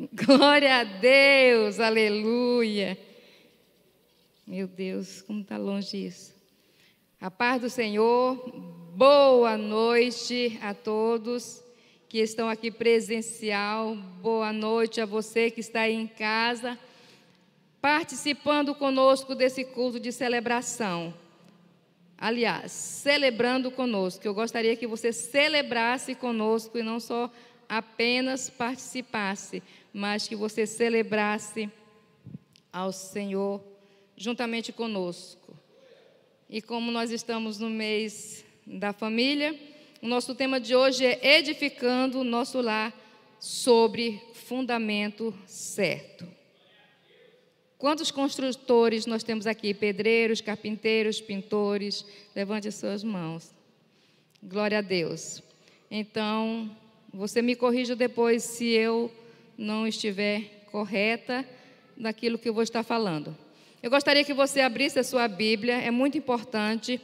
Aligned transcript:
Glória 0.14 0.76
a 0.76 0.84
Deus, 0.84 1.78
aleluia. 1.78 2.96
Meu 4.46 4.66
Deus, 4.66 5.20
como 5.20 5.42
está 5.42 5.58
longe 5.58 6.06
isso. 6.06 6.34
A 7.20 7.30
paz 7.30 7.60
do 7.60 7.68
Senhor, 7.68 8.36
boa 8.94 9.58
noite 9.58 10.58
a 10.62 10.72
todos 10.72 11.62
que 12.08 12.18
estão 12.18 12.48
aqui 12.48 12.70
presencial, 12.70 13.94
boa 14.22 14.52
noite 14.52 15.02
a 15.02 15.06
você 15.06 15.50
que 15.50 15.60
está 15.60 15.82
aí 15.82 15.94
em 15.94 16.06
casa, 16.06 16.78
participando 17.80 18.74
conosco 18.74 19.34
desse 19.34 19.64
culto 19.64 20.00
de 20.00 20.12
celebração. 20.12 21.12
Aliás, 22.16 22.72
celebrando 22.72 23.70
conosco. 23.70 24.26
Eu 24.26 24.34
gostaria 24.34 24.76
que 24.76 24.86
você 24.86 25.12
celebrasse 25.12 26.14
conosco 26.14 26.78
e 26.78 26.82
não 26.82 26.98
só 26.98 27.30
apenas 27.70 28.50
participasse, 28.50 29.62
mas 29.94 30.26
que 30.26 30.34
você 30.34 30.66
celebrasse 30.66 31.70
ao 32.72 32.90
Senhor 32.90 33.62
juntamente 34.16 34.72
conosco. 34.72 35.56
E 36.48 36.60
como 36.60 36.90
nós 36.90 37.12
estamos 37.12 37.60
no 37.60 37.70
mês 37.70 38.44
da 38.66 38.92
família, 38.92 39.56
o 40.02 40.08
nosso 40.08 40.34
tema 40.34 40.58
de 40.58 40.74
hoje 40.74 41.06
é 41.06 41.38
edificando 41.38 42.18
o 42.18 42.24
nosso 42.24 42.60
lar 42.60 42.92
sobre 43.38 44.20
fundamento 44.34 45.32
certo. 45.46 46.26
Quantos 47.78 48.10
construtores 48.10 49.06
nós 49.06 49.22
temos 49.22 49.46
aqui? 49.46 49.72
Pedreiros, 49.72 50.40
carpinteiros, 50.40 51.20
pintores? 51.20 52.04
Levante 52.34 52.66
as 52.66 52.74
suas 52.74 53.04
mãos. 53.04 53.54
Glória 54.42 54.78
a 54.78 54.82
Deus. 54.82 55.40
Então, 55.88 56.76
você 57.12 57.42
me 57.42 57.56
corrija 57.56 57.96
depois 57.96 58.42
se 58.42 58.66
eu 58.68 59.10
não 59.58 59.86
estiver 59.86 60.64
correta 60.70 61.44
naquilo 61.96 62.38
que 62.38 62.48
eu 62.48 62.54
vou 62.54 62.62
estar 62.62 62.82
falando. 62.82 63.36
Eu 63.82 63.90
gostaria 63.90 64.24
que 64.24 64.34
você 64.34 64.60
abrisse 64.60 64.98
a 64.98 65.04
sua 65.04 65.26
Bíblia, 65.26 65.74
é 65.74 65.90
muito 65.90 66.16
importante. 66.16 67.00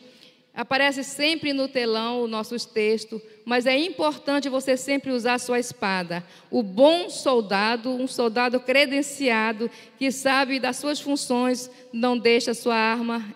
Aparece 0.55 1.05
sempre 1.05 1.53
no 1.53 1.69
telão 1.69 2.23
os 2.23 2.31
nossos 2.31 2.65
textos, 2.65 3.21
mas 3.45 3.67
é 3.67 3.77
importante 3.77 4.49
você 4.49 4.77
sempre 4.77 5.11
usar 5.11 5.35
a 5.35 5.39
sua 5.39 5.59
espada. 5.59 6.25
O 6.51 6.63
bom 6.63 7.11
soldado, 7.11 7.91
um 7.91 8.07
soldado 8.07 8.59
credenciado, 8.61 9.71
que 9.99 10.11
sabe 10.11 10.59
das 10.59 10.77
suas 10.77 11.01
funções, 11.01 11.71
não 11.93 12.17
deixa 12.17 12.53
a 12.53 12.55
sua 12.55 12.77
arma 12.77 13.35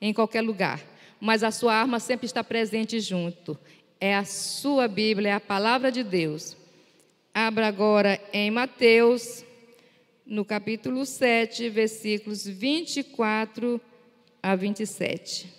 em 0.00 0.12
qualquer 0.12 0.42
lugar, 0.42 0.80
mas 1.20 1.44
a 1.44 1.50
sua 1.50 1.74
arma 1.74 2.00
sempre 2.00 2.26
está 2.26 2.42
presente 2.42 2.98
junto. 2.98 3.56
É 4.00 4.14
a 4.14 4.24
sua 4.24 4.86
Bíblia, 4.86 5.30
é 5.30 5.32
a 5.32 5.40
palavra 5.40 5.90
de 5.90 6.02
Deus. 6.02 6.56
Abra 7.32 7.66
agora 7.66 8.20
em 8.32 8.50
Mateus, 8.50 9.44
no 10.24 10.44
capítulo 10.44 11.06
7, 11.06 11.70
versículos 11.70 12.46
24 12.46 13.80
a 14.42 14.54
27. 14.54 15.52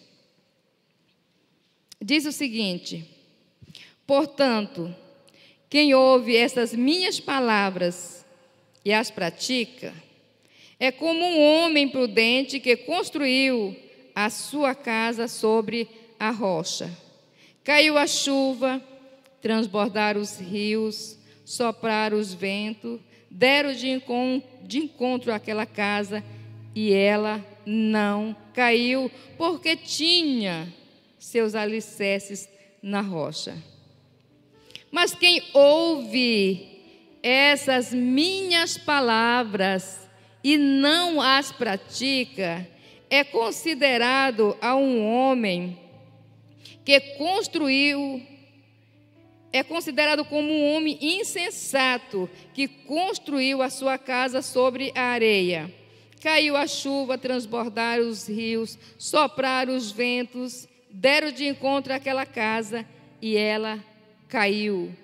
Diz 2.00 2.26
o 2.26 2.32
seguinte: 2.32 3.10
Portanto, 4.06 4.94
quem 5.70 5.96
ouve 5.96 6.36
essas 6.36 6.74
minhas 6.74 7.20
palavras 7.20 8.24
e 8.86 8.94
as 8.94 9.10
pratica, 9.10 9.94
é 10.80 10.92
como 10.92 11.26
um 11.26 11.42
homem 11.42 11.90
prudente 11.90 12.60
que 12.60 12.78
construiu 12.78 13.76
a 14.14 14.30
sua 14.30 14.76
casa 14.76 15.28
sobre 15.28 15.88
a 16.20 16.30
rocha. 16.30 17.07
Caiu 17.68 17.98
a 17.98 18.08
chuva, 18.08 18.82
transbordaram 19.42 20.22
os 20.22 20.40
rios, 20.40 21.18
soprar 21.44 22.14
os 22.14 22.34
ventos, 22.34 22.98
deram 23.30 23.74
de 23.74 23.90
encontro, 23.90 24.48
de 24.64 24.78
encontro 24.78 25.34
àquela 25.34 25.66
casa 25.66 26.24
e 26.74 26.94
ela 26.94 27.46
não 27.66 28.34
caiu, 28.54 29.12
porque 29.38 29.76
tinha 29.76 30.74
seus 31.20 31.56
alicerces 31.56 32.48
na 32.82 33.02
rocha. 33.02 33.62
Mas 34.90 35.14
quem 35.14 35.44
ouve 35.54 36.84
essas 37.22 37.94
minhas 37.94 38.78
palavras 38.78 40.08
e 40.42 40.58
não 40.58 41.22
as 41.22 41.52
pratica, 41.52 42.66
é 43.10 43.26
considerado 43.26 44.56
a 44.62 44.74
um 44.74 45.06
homem 45.06 45.78
que 46.88 47.02
construiu 47.18 48.26
é 49.52 49.62
considerado 49.62 50.24
como 50.24 50.50
um 50.50 50.74
homem 50.74 50.98
insensato 51.02 52.30
que 52.54 52.66
construiu 52.66 53.62
a 53.62 53.70
sua 53.70 53.98
casa 53.98 54.42
sobre 54.42 54.94
a 54.96 55.02
areia. 55.02 55.70
Caiu 56.22 56.56
a 56.56 56.66
chuva, 56.66 57.18
transbordaram 57.18 58.08
os 58.08 58.30
rios, 58.30 58.80
sopraram 58.98 59.76
os 59.76 59.92
ventos, 59.92 60.66
deram 60.90 61.30
de 61.30 61.46
encontro 61.46 61.94
àquela 61.94 62.26
casa 62.26 62.86
e 63.22 63.36
ela 63.36 63.84
caiu. 64.30 64.96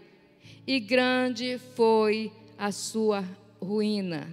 E 0.65 0.79
grande 0.79 1.59
foi 1.75 2.31
a 2.57 2.71
sua 2.71 3.25
ruína. 3.61 4.29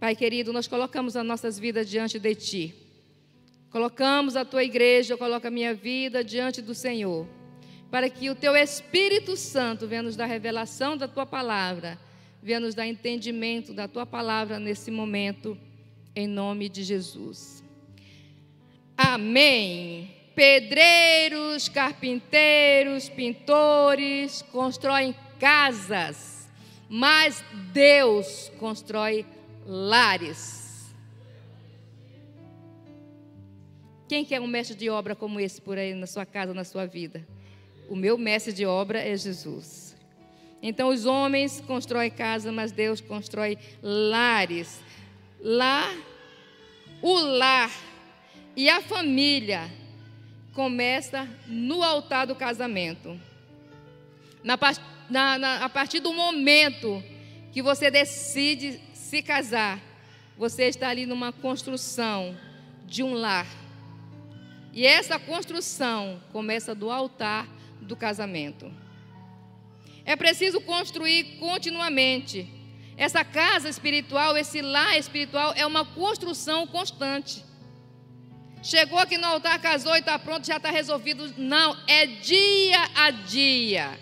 Pai 0.00 0.16
querido, 0.16 0.52
nós 0.52 0.66
colocamos 0.66 1.14
as 1.14 1.24
nossas 1.24 1.60
vidas 1.60 1.88
diante 1.88 2.18
de 2.18 2.34
Ti. 2.34 2.85
Colocamos 3.76 4.36
a 4.36 4.42
Tua 4.42 4.64
igreja, 4.64 5.12
eu 5.12 5.18
coloco 5.18 5.46
a 5.46 5.50
minha 5.50 5.74
vida 5.74 6.24
diante 6.24 6.62
do 6.62 6.74
Senhor 6.74 7.28
para 7.90 8.08
que 8.08 8.30
o 8.30 8.34
teu 8.34 8.56
Espírito 8.56 9.36
Santo 9.36 9.86
venha 9.86 10.02
nos 10.02 10.16
dar 10.16 10.24
revelação 10.24 10.96
da 10.96 11.06
tua 11.06 11.26
palavra, 11.26 11.98
venha 12.42 12.58
nos 12.58 12.74
dar 12.74 12.86
entendimento 12.86 13.74
da 13.74 13.86
tua 13.86 14.06
palavra 14.06 14.58
nesse 14.58 14.90
momento, 14.90 15.58
em 16.14 16.26
nome 16.26 16.70
de 16.70 16.82
Jesus. 16.82 17.62
Amém. 18.96 20.10
Pedreiros, 20.34 21.68
carpinteiros, 21.68 23.10
pintores 23.10 24.40
constroem 24.40 25.14
casas, 25.38 26.48
mas 26.88 27.44
Deus 27.74 28.50
constrói 28.58 29.26
lares. 29.66 30.65
Quem 34.08 34.24
quer 34.24 34.40
um 34.40 34.46
mestre 34.46 34.76
de 34.76 34.88
obra 34.88 35.16
como 35.16 35.40
esse 35.40 35.60
por 35.60 35.76
aí 35.76 35.92
na 35.94 36.06
sua 36.06 36.24
casa, 36.24 36.54
na 36.54 36.64
sua 36.64 36.86
vida? 36.86 37.26
O 37.88 37.96
meu 37.96 38.16
mestre 38.16 38.52
de 38.52 38.64
obra 38.64 39.00
é 39.00 39.16
Jesus. 39.16 39.96
Então 40.62 40.88
os 40.88 41.06
homens 41.06 41.60
constroem 41.60 42.10
casa, 42.10 42.52
mas 42.52 42.72
Deus 42.72 43.00
constrói 43.00 43.58
lares. 43.82 44.80
Lá, 45.40 45.92
o 47.02 47.14
lar 47.14 47.70
e 48.54 48.68
a 48.68 48.80
família 48.80 49.70
começa 50.52 51.28
no 51.46 51.82
altar 51.82 52.26
do 52.26 52.34
casamento. 52.34 53.20
Na, 54.42 54.58
na, 55.10 55.38
na, 55.38 55.64
a 55.64 55.68
partir 55.68 56.00
do 56.00 56.12
momento 56.12 57.02
que 57.52 57.60
você 57.60 57.90
decide 57.90 58.80
se 58.94 59.20
casar, 59.20 59.80
você 60.38 60.64
está 60.64 60.88
ali 60.88 61.06
numa 61.06 61.32
construção 61.32 62.36
de 62.86 63.02
um 63.02 63.12
lar. 63.12 63.65
E 64.76 64.84
essa 64.84 65.18
construção 65.18 66.22
começa 66.30 66.74
do 66.74 66.90
altar 66.90 67.48
do 67.80 67.96
casamento. 67.96 68.70
É 70.04 70.14
preciso 70.14 70.60
construir 70.60 71.38
continuamente. 71.38 72.46
Essa 72.94 73.24
casa 73.24 73.70
espiritual, 73.70 74.36
esse 74.36 74.60
lar 74.60 74.98
espiritual 74.98 75.54
é 75.56 75.64
uma 75.64 75.82
construção 75.82 76.66
constante. 76.66 77.42
Chegou 78.62 78.98
aqui 78.98 79.16
no 79.16 79.26
altar, 79.26 79.58
casou 79.62 79.96
e 79.96 80.00
está 80.00 80.18
pronto, 80.18 80.46
já 80.46 80.58
está 80.58 80.70
resolvido. 80.70 81.32
Não, 81.38 81.74
é 81.86 82.04
dia 82.04 82.82
a 82.94 83.10
dia. 83.10 83.98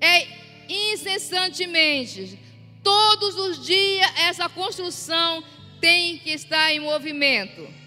É 0.00 0.26
incessantemente. 0.66 2.38
Todos 2.82 3.36
os 3.36 3.66
dias 3.66 4.10
essa 4.16 4.48
construção 4.48 5.44
tem 5.78 6.16
que 6.16 6.30
estar 6.30 6.72
em 6.72 6.80
movimento. 6.80 7.77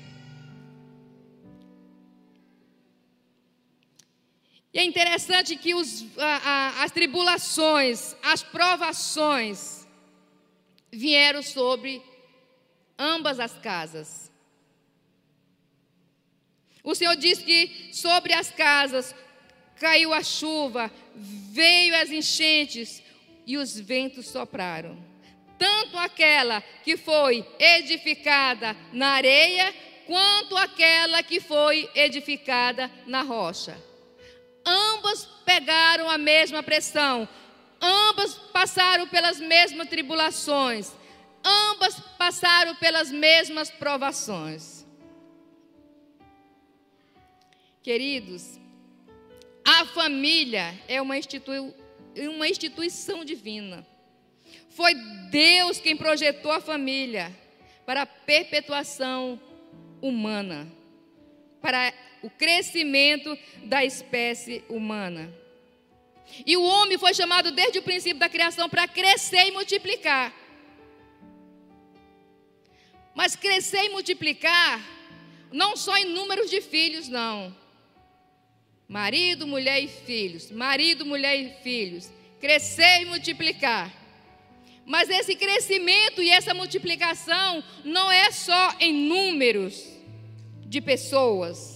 E 4.73 4.79
é 4.79 4.83
interessante 4.85 5.55
que 5.57 5.75
os, 5.75 6.05
a, 6.17 6.25
a, 6.25 6.83
as 6.83 6.91
tribulações, 6.91 8.15
as 8.23 8.41
provações 8.41 9.85
vieram 10.89 11.43
sobre 11.43 12.01
ambas 12.97 13.39
as 13.39 13.57
casas. 13.57 14.31
O 16.83 16.95
Senhor 16.95 17.15
disse 17.17 17.43
que 17.43 17.89
sobre 17.93 18.33
as 18.33 18.49
casas 18.49 19.13
caiu 19.77 20.13
a 20.13 20.23
chuva, 20.23 20.89
veio 21.15 21.93
as 21.95 22.09
enchentes 22.09 23.03
e 23.45 23.57
os 23.57 23.77
ventos 23.77 24.27
sopraram. 24.27 24.97
Tanto 25.57 25.97
aquela 25.97 26.61
que 26.83 26.95
foi 26.95 27.45
edificada 27.59 28.75
na 28.93 29.09
areia, 29.09 29.75
quanto 30.07 30.55
aquela 30.55 31.21
que 31.21 31.41
foi 31.41 31.89
edificada 31.93 32.89
na 33.05 33.21
rocha 33.21 33.90
ambas 35.11 35.25
pegaram 35.45 36.09
a 36.09 36.17
mesma 36.17 36.63
pressão. 36.63 37.27
ambas 37.83 38.35
passaram 38.53 39.07
pelas 39.07 39.39
mesmas 39.39 39.89
tribulações, 39.89 40.91
ambas 41.43 41.99
passaram 42.15 42.75
pelas 42.75 43.11
mesmas 43.11 43.71
provações. 43.71 44.85
Queridos, 47.81 48.59
a 49.65 49.83
família 49.85 50.79
é 50.87 51.01
uma, 51.01 51.17
institui 51.17 51.73
uma 52.15 52.47
instituição 52.47 53.25
divina. 53.25 53.83
Foi 54.69 54.93
Deus 55.31 55.79
quem 55.79 55.97
projetou 55.97 56.51
a 56.51 56.61
família 56.61 57.35
para 57.83 58.03
a 58.03 58.05
perpetuação 58.05 59.41
humana, 59.99 60.71
para 61.59 61.91
o 62.21 62.29
crescimento 62.29 63.37
da 63.63 63.83
espécie 63.83 64.63
humana. 64.69 65.33
E 66.45 66.55
o 66.55 66.63
homem 66.63 66.97
foi 66.97 67.13
chamado 67.13 67.51
desde 67.51 67.79
o 67.79 67.83
princípio 67.83 68.19
da 68.19 68.29
criação 68.29 68.69
para 68.69 68.87
crescer 68.87 69.47
e 69.47 69.51
multiplicar. 69.51 70.33
Mas 73.13 73.35
crescer 73.35 73.85
e 73.85 73.89
multiplicar 73.89 74.79
não 75.51 75.75
só 75.75 75.97
em 75.97 76.05
números 76.05 76.49
de 76.49 76.61
filhos, 76.61 77.09
não. 77.09 77.55
Marido, 78.87 79.45
mulher 79.45 79.81
e 79.81 79.87
filhos. 79.87 80.51
Marido, 80.51 81.05
mulher 81.05 81.37
e 81.37 81.49
filhos. 81.61 82.09
Crescer 82.39 83.01
e 83.01 83.05
multiplicar. 83.05 83.91
Mas 84.85 85.09
esse 85.09 85.35
crescimento 85.35 86.21
e 86.21 86.29
essa 86.29 86.53
multiplicação 86.53 87.63
não 87.83 88.11
é 88.11 88.31
só 88.31 88.75
em 88.79 88.93
números 88.93 89.85
de 90.65 90.81
pessoas. 90.81 91.70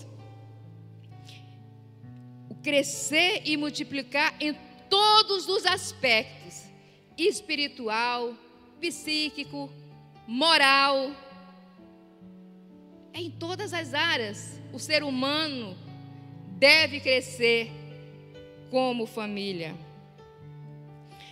Crescer 2.66 3.44
e 3.46 3.56
multiplicar 3.58 4.34
em 4.40 4.58
todos 4.90 5.48
os 5.48 5.68
aspectos 5.68 6.64
espiritual, 7.16 8.34
psíquico, 8.82 9.72
moral. 10.28 11.12
É 13.14 13.20
em 13.20 13.30
todas 13.30 13.72
as 13.72 13.94
áreas. 13.94 14.60
O 14.74 14.80
ser 14.80 15.04
humano 15.04 15.78
deve 16.58 17.00
crescer 17.02 17.70
como 18.72 19.06
família. 19.06 19.76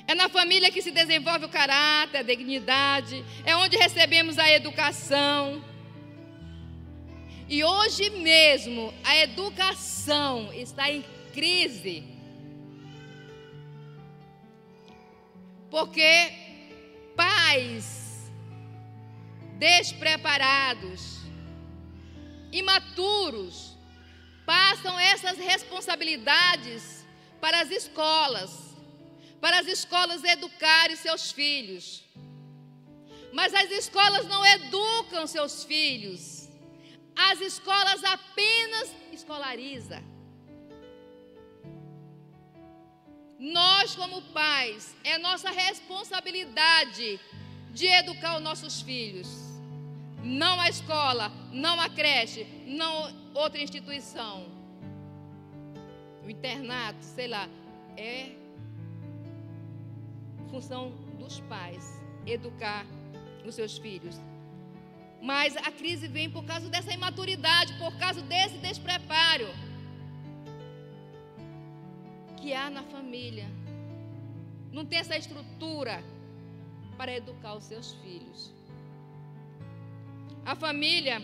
É 0.08 0.14
na 0.14 0.30
família 0.30 0.72
que 0.72 0.84
se 0.84 0.92
desenvolve 0.92 1.46
o 1.46 1.50
caráter, 1.50 2.20
a 2.20 2.22
dignidade, 2.22 3.26
é 3.44 3.56
onde 3.56 3.76
recebemos 3.76 4.38
a 4.38 4.52
educação. 4.52 5.64
E 7.50 7.64
hoje 7.64 8.12
mesmo 8.12 8.94
a 9.04 9.18
educação 9.18 10.54
está 10.54 10.92
em 10.92 11.04
crise. 11.34 12.04
Porque 15.70 16.32
pais 17.16 18.32
despreparados, 19.58 21.20
imaturos, 22.52 23.78
passam 24.46 25.00
essas 25.00 25.38
responsabilidades 25.38 27.06
para 27.42 27.62
as 27.62 27.72
escolas 27.72 28.74
para 29.44 29.60
as 29.60 29.68
escolas 29.68 30.24
educarem 30.24 30.96
seus 30.96 31.30
filhos. 31.34 32.02
Mas 33.34 33.54
as 33.54 33.70
escolas 33.72 34.26
não 34.26 34.46
educam 34.46 35.28
seus 35.28 35.66
filhos. 35.66 36.48
As 37.14 37.42
escolas 37.42 38.02
apenas 38.06 38.96
escolarizam. 39.12 40.02
Nós, 43.44 43.94
como 43.94 44.22
pais, 44.22 44.96
é 45.04 45.18
nossa 45.18 45.52
responsabilidade 45.52 47.20
de 47.74 47.88
educar 47.88 48.38
os 48.38 48.42
nossos 48.42 48.82
filhos. 48.82 49.28
Não 50.24 50.62
a 50.62 50.70
escola, 50.70 51.30
não 51.52 51.78
a 51.78 51.90
creche, 51.90 52.48
não 52.66 53.14
outra 53.34 53.62
instituição. 53.62 54.48
O 56.26 56.30
internato, 56.30 57.04
sei 57.04 57.28
lá, 57.28 57.50
é 57.98 58.32
função 60.50 60.94
dos 61.20 61.42
pais 61.42 62.02
educar 62.26 62.86
os 63.46 63.56
seus 63.56 63.78
filhos. 63.78 64.16
Mas 65.22 65.58
a 65.58 65.70
crise 65.70 66.08
vem 66.08 66.30
por 66.30 66.46
causa 66.46 66.70
dessa 66.70 66.94
imaturidade, 66.94 67.78
por 67.78 67.94
causa 67.98 68.22
desse 68.22 68.58
despreparo 68.60 69.50
que 72.44 72.54
há 72.54 72.70
na 72.70 72.84
família. 72.84 73.48
Não 74.70 74.86
tem 74.86 75.00
essa 75.00 75.16
estrutura 75.16 76.04
para 76.98 77.16
educar 77.16 77.54
os 77.56 77.64
seus 77.64 77.94
filhos. 78.02 78.54
A 80.46 80.54
família 80.54 81.22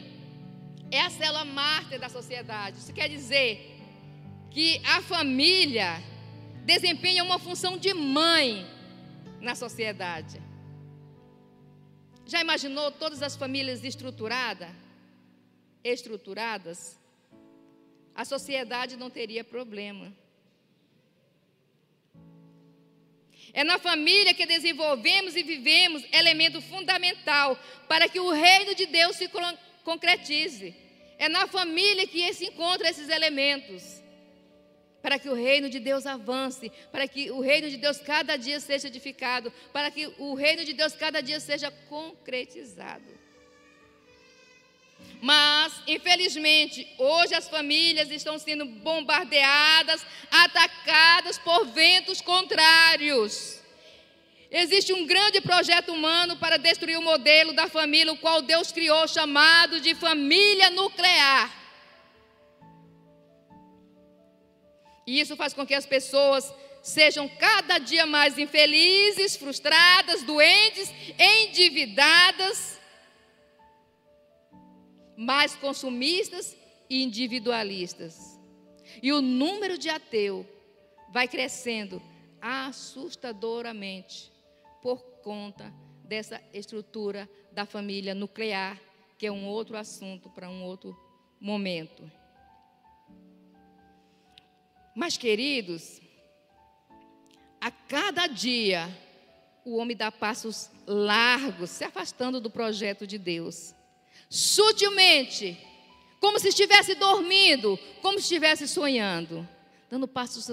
é 0.89 1.01
a 1.01 1.10
célula 1.10 1.44
mártir 1.44 2.00
da 2.00 2.07
sociedade. 2.07 2.77
Isso 2.77 2.94
quer 2.94 3.10
dizer 3.10 3.51
que 4.50 4.81
a 4.86 5.01
família 5.01 6.01
desempenha 6.63 7.21
uma 7.21 7.38
função 7.38 7.77
de 7.77 7.94
mãe 7.94 8.66
na 9.42 9.56
sociedade. 9.56 10.42
Já 12.25 12.39
imaginou 12.39 12.94
todas 12.94 13.21
as 13.21 13.36
famílias 13.36 13.83
estruturadas? 13.83 14.71
Estruturadas? 15.83 16.98
A 18.16 18.24
sociedade 18.24 18.95
não 18.95 19.10
teria 19.10 19.44
problema. 19.44 20.13
É 23.54 23.63
na 23.63 23.80
família 23.80 24.34
que 24.34 24.46
desenvolvemos 24.46 25.36
e 25.36 25.44
vivemos 25.44 26.04
elemento 26.12 26.62
fundamental 26.62 27.57
para 27.88 28.07
que 28.07 28.19
o 28.19 28.31
reino 28.31 28.75
de 28.75 28.86
Deus 28.86 29.16
se 29.16 29.30
concretize. 29.84 30.75
É 31.18 31.28
na 31.28 31.48
família 31.48 32.07
que 32.07 32.34
se 32.34 32.46
encontram 32.46 32.90
esses 32.90 33.10
elementos 33.10 34.00
para 35.01 35.18
que 35.18 35.30
o 35.30 35.34
reino 35.34 35.69
de 35.69 35.80
Deus 35.80 36.06
avance, 36.06 36.72
para 36.92 37.07
que 37.07 37.31
o 37.31 37.40
reino 37.40 37.69
de 37.69 37.78
Deus 37.78 38.00
cada 38.00 38.38
dia 38.38 38.60
seja 38.60 38.88
edificado, 38.88 39.52
para 39.72 39.90
que 39.90 40.07
o 40.18 40.34
reino 40.34 40.66
de 40.66 40.74
Deus 40.74 40.94
cada 40.94 41.22
dia 41.22 41.40
seja 41.40 41.72
concretizado. 41.90 43.29
Mas, 45.21 45.74
infelizmente, 45.86 46.88
hoje 46.98 47.33
as 47.36 47.50
famílias 47.50 48.10
estão 48.10 48.39
sendo 48.39 48.66
bombardeadas, 48.66 50.06
atacadas 50.31 51.38
por 51.38 51.66
ventos 51.68 52.21
contrários. 52.21 53.60
Existe 54.50 54.94
um 54.94 55.06
grande 55.06 55.42
projeto 55.42 55.92
humano 55.94 56.38
para 56.38 56.57
destruir 56.57 56.97
o 56.97 57.04
modelo 57.04 57.54
da 57.54 57.68
família, 57.68 58.14
o 58.14 58.18
qual 58.18 58.42
Deus 58.42 58.71
criou, 58.71 59.07
chamado 59.07 59.80
de 59.80 59.94
família 59.94 60.71
nuclear. 60.71 61.54
E 65.06 65.19
isso 65.19 65.35
faz 65.35 65.54
com 65.54 65.68
que 65.68 65.76
as 65.76 65.85
pessoas 65.85 66.52
sejam 66.81 67.28
cada 67.28 67.78
dia 67.78 68.06
mais 68.06 68.38
infelizes, 68.38 69.35
frustradas, 69.35 70.23
doentes, 70.23 70.92
endividadas, 71.19 72.79
mais 75.19 75.54
consumistas 75.54 76.56
e 76.90 77.04
individualistas. 77.04 78.40
E 79.04 79.11
o 79.11 79.19
número 79.19 79.78
de 79.78 79.90
ateu 79.90 80.47
vai 81.09 81.28
crescendo 81.28 82.02
assustadoramente 82.40 84.31
por 84.81 85.02
conta 85.21 85.73
dessa 86.06 86.42
estrutura 86.54 87.30
da 87.52 87.66
família 87.66 88.16
nuclear, 88.16 88.80
que 89.18 89.28
é 89.28 89.31
um 89.31 89.45
outro 89.45 89.76
assunto 89.76 90.30
para 90.30 90.49
um 90.49 90.64
outro 90.64 90.97
momento. 91.38 92.09
Mas, 94.95 95.18
queridos, 95.18 95.99
a 97.59 97.69
cada 97.69 98.26
dia 98.26 98.88
o 99.66 99.76
homem 99.76 99.97
dá 99.97 100.09
passos 100.09 100.71
largos, 100.88 101.71
se 101.71 101.83
afastando 101.83 102.40
do 102.40 102.49
projeto 102.49 103.06
de 103.06 103.18
Deus. 103.18 103.76
Sutilmente, 104.30 105.57
como 106.19 106.40
se 106.40 106.50
estivesse 106.50 106.94
dormindo, 106.94 107.80
como 108.02 108.19
se 108.19 108.26
estivesse 108.26 108.68
sonhando, 108.68 109.48
dando 109.90 110.07
passos 110.07 110.48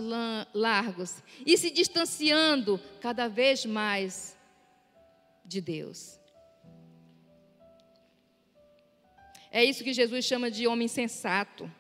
largos 0.55 1.23
e 1.45 1.59
se 1.59 1.71
distanciando 1.71 2.81
cada 3.01 3.29
vez 3.29 3.67
mais 3.67 4.37
de 5.45 5.61
Deus. 5.61 6.19
É 9.51 9.63
isso 9.63 9.85
que 9.85 9.93
Jesus 9.93 10.25
chama 10.25 10.51
de 10.51 10.67
homem 10.67 10.89
sensato, 10.89 11.71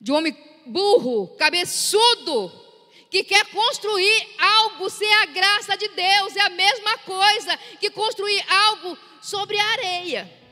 de 0.00 0.12
homem 0.12 0.36
burro, 0.66 1.28
cabeçudo, 1.36 2.50
que 3.10 3.24
quer 3.24 3.44
construir 3.50 4.28
algo 4.38 4.88
sem 4.88 5.12
a 5.14 5.26
graça 5.26 5.76
de 5.76 5.88
Deus. 5.88 6.36
É 6.36 6.40
a 6.40 6.48
mesma 6.48 6.98
coisa 6.98 7.56
que 7.78 7.90
construir 7.90 8.42
algo 8.48 8.96
sobre 9.20 9.58
a 9.58 9.64
areia. 9.72 10.42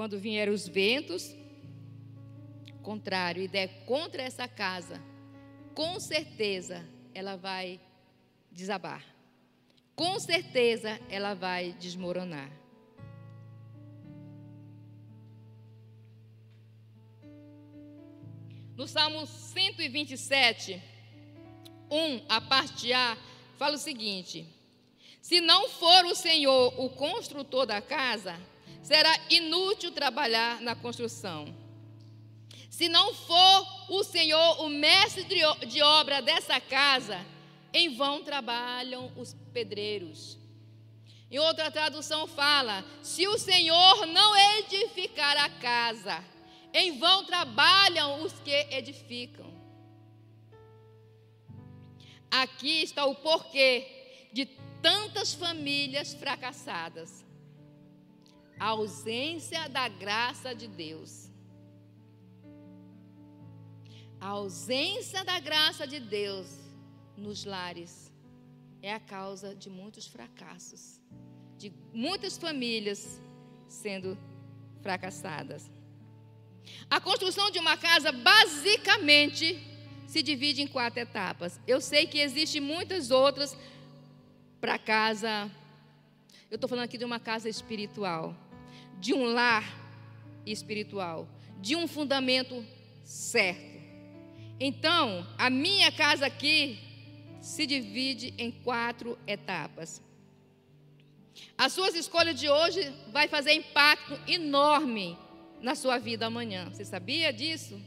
Quando 0.00 0.18
vieram 0.18 0.54
os 0.54 0.66
ventos 0.66 1.36
contrário 2.82 3.42
e 3.42 3.46
der 3.46 3.84
contra 3.84 4.22
essa 4.22 4.48
casa, 4.48 4.98
com 5.74 6.00
certeza 6.00 6.88
ela 7.12 7.36
vai 7.36 7.78
desabar. 8.50 9.04
Com 9.94 10.18
certeza 10.18 10.98
ela 11.10 11.34
vai 11.34 11.74
desmoronar. 11.74 12.50
No 18.74 18.88
Salmo 18.88 19.26
127, 19.26 20.82
1, 21.90 22.24
a 22.26 22.40
parte 22.40 22.90
A, 22.90 23.18
fala 23.58 23.74
o 23.74 23.78
seguinte: 23.78 24.46
Se 25.20 25.42
não 25.42 25.68
for 25.68 26.06
o 26.06 26.14
Senhor 26.14 26.72
o 26.80 26.88
construtor 26.88 27.66
da 27.66 27.82
casa, 27.82 28.40
será 28.82 29.14
inútil 29.28 29.92
trabalhar 29.92 30.60
na 30.60 30.74
construção. 30.74 31.54
Se 32.68 32.88
não 32.88 33.12
for 33.14 33.90
o 33.90 34.02
Senhor 34.02 34.60
o 34.62 34.68
mestre 34.68 35.24
de 35.66 35.82
obra 35.82 36.22
dessa 36.22 36.60
casa, 36.60 37.24
em 37.72 37.94
vão 37.94 38.22
trabalham 38.22 39.12
os 39.16 39.34
pedreiros. 39.52 40.38
Em 41.30 41.38
outra 41.38 41.70
tradução 41.70 42.26
fala: 42.26 42.84
se 43.02 43.28
o 43.28 43.38
Senhor 43.38 44.06
não 44.06 44.36
edificar 44.58 45.36
a 45.36 45.48
casa, 45.48 46.24
em 46.72 46.98
vão 46.98 47.24
trabalham 47.24 48.22
os 48.22 48.32
que 48.40 48.66
edificam. 48.70 49.50
Aqui 52.30 52.82
está 52.82 53.04
o 53.06 53.14
porquê 53.14 54.28
de 54.32 54.46
tantas 54.80 55.34
famílias 55.34 56.14
fracassadas. 56.14 57.24
A 58.60 58.66
ausência 58.66 59.68
da 59.70 59.88
graça 59.88 60.54
de 60.54 60.68
Deus. 60.68 61.30
A 64.20 64.26
ausência 64.26 65.24
da 65.24 65.40
graça 65.40 65.86
de 65.86 65.98
Deus 65.98 66.46
nos 67.16 67.46
lares 67.46 68.12
é 68.82 68.92
a 68.92 69.00
causa 69.00 69.54
de 69.54 69.70
muitos 69.70 70.06
fracassos, 70.06 71.00
de 71.56 71.72
muitas 71.94 72.36
famílias 72.36 73.18
sendo 73.66 74.18
fracassadas. 74.82 75.70
A 76.90 77.00
construção 77.00 77.50
de 77.50 77.58
uma 77.58 77.78
casa 77.78 78.12
basicamente 78.12 79.58
se 80.06 80.22
divide 80.22 80.60
em 80.60 80.66
quatro 80.66 81.00
etapas. 81.00 81.58
Eu 81.66 81.80
sei 81.80 82.06
que 82.06 82.18
existem 82.18 82.60
muitas 82.60 83.10
outras 83.10 83.56
para 84.60 84.78
casa. 84.78 85.50
Eu 86.50 86.56
estou 86.56 86.68
falando 86.68 86.84
aqui 86.84 86.98
de 86.98 87.06
uma 87.06 87.20
casa 87.20 87.48
espiritual, 87.48 88.34
de 89.00 89.14
um 89.14 89.24
lar 89.24 89.64
espiritual, 90.44 91.26
de 91.60 91.74
um 91.74 91.88
fundamento 91.88 92.64
certo. 93.02 93.80
Então, 94.58 95.26
a 95.38 95.48
minha 95.48 95.90
casa 95.90 96.26
aqui 96.26 96.78
se 97.40 97.66
divide 97.66 98.34
em 98.36 98.50
quatro 98.50 99.18
etapas. 99.26 100.02
As 101.56 101.72
suas 101.72 101.94
escolhas 101.94 102.38
de 102.38 102.48
hoje 102.48 102.92
vai 103.10 103.26
fazer 103.26 103.52
impacto 103.52 104.20
enorme 104.26 105.16
na 105.62 105.74
sua 105.74 105.98
vida 105.98 106.26
amanhã. 106.26 106.68
Você 106.70 106.84
sabia 106.84 107.32
disso? 107.32 107.80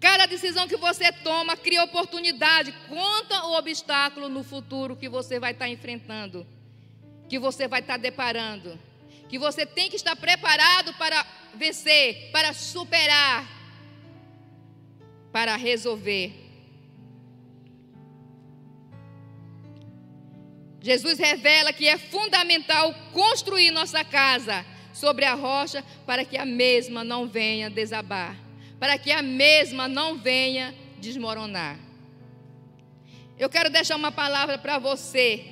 Cada 0.00 0.26
decisão 0.26 0.66
que 0.66 0.76
você 0.76 1.12
toma 1.12 1.56
cria 1.56 1.84
oportunidade, 1.84 2.74
conta 2.88 3.46
o 3.46 3.56
obstáculo 3.56 4.28
no 4.28 4.42
futuro 4.42 4.96
que 4.96 5.08
você 5.08 5.38
vai 5.38 5.52
estar 5.52 5.68
enfrentando, 5.68 6.44
que 7.28 7.38
você 7.38 7.68
vai 7.68 7.80
estar 7.80 7.98
deparando, 7.98 8.76
que 9.32 9.38
você 9.38 9.64
tem 9.64 9.88
que 9.88 9.96
estar 9.96 10.14
preparado 10.14 10.92
para 10.92 11.26
vencer, 11.54 12.28
para 12.30 12.52
superar, 12.52 13.48
para 15.32 15.56
resolver. 15.56 16.34
Jesus 20.82 21.18
revela 21.18 21.72
que 21.72 21.88
é 21.88 21.96
fundamental 21.96 22.94
construir 23.14 23.70
nossa 23.70 24.04
casa 24.04 24.66
sobre 24.92 25.24
a 25.24 25.32
rocha 25.32 25.82
para 26.04 26.26
que 26.26 26.36
a 26.36 26.44
mesma 26.44 27.02
não 27.02 27.26
venha 27.26 27.70
desabar, 27.70 28.36
para 28.78 28.98
que 28.98 29.10
a 29.10 29.22
mesma 29.22 29.88
não 29.88 30.18
venha 30.18 30.74
desmoronar. 30.98 31.78
Eu 33.38 33.48
quero 33.48 33.70
deixar 33.70 33.96
uma 33.96 34.12
palavra 34.12 34.58
para 34.58 34.78
você 34.78 35.42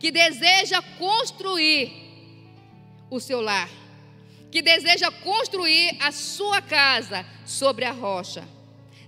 que 0.00 0.10
deseja 0.10 0.80
construir 0.98 2.07
o 3.10 3.20
seu 3.20 3.40
lar, 3.40 3.68
que 4.50 4.62
deseja 4.62 5.10
construir 5.10 5.96
a 6.00 6.12
sua 6.12 6.60
casa 6.60 7.24
sobre 7.44 7.84
a 7.84 7.92
rocha, 7.92 8.46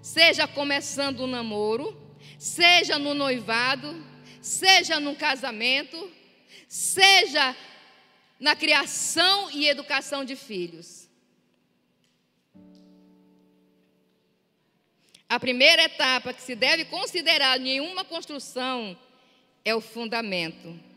seja 0.03 0.47
começando 0.47 1.25
um 1.25 1.27
namoro, 1.27 1.97
seja 2.39 2.99
no 2.99 3.15
noivado, 3.15 4.05
seja 4.41 4.99
no 4.99 5.15
casamento, 5.15 6.11
seja 6.69 7.55
na 8.39 8.57
criação 8.57 9.51
e 9.51 9.69
educação 9.69 10.25
de 10.25 10.35
filhos. 10.37 11.09
A 15.29 15.39
primeira 15.39 15.85
etapa 15.85 16.33
que 16.33 16.43
se 16.43 16.57
deve 16.57 16.87
considerar 16.87 17.57
em 17.57 17.63
nenhuma 17.63 18.05
construção 18.05 18.99
é 19.65 19.73
o 19.75 19.81
fundamento. 19.81 20.90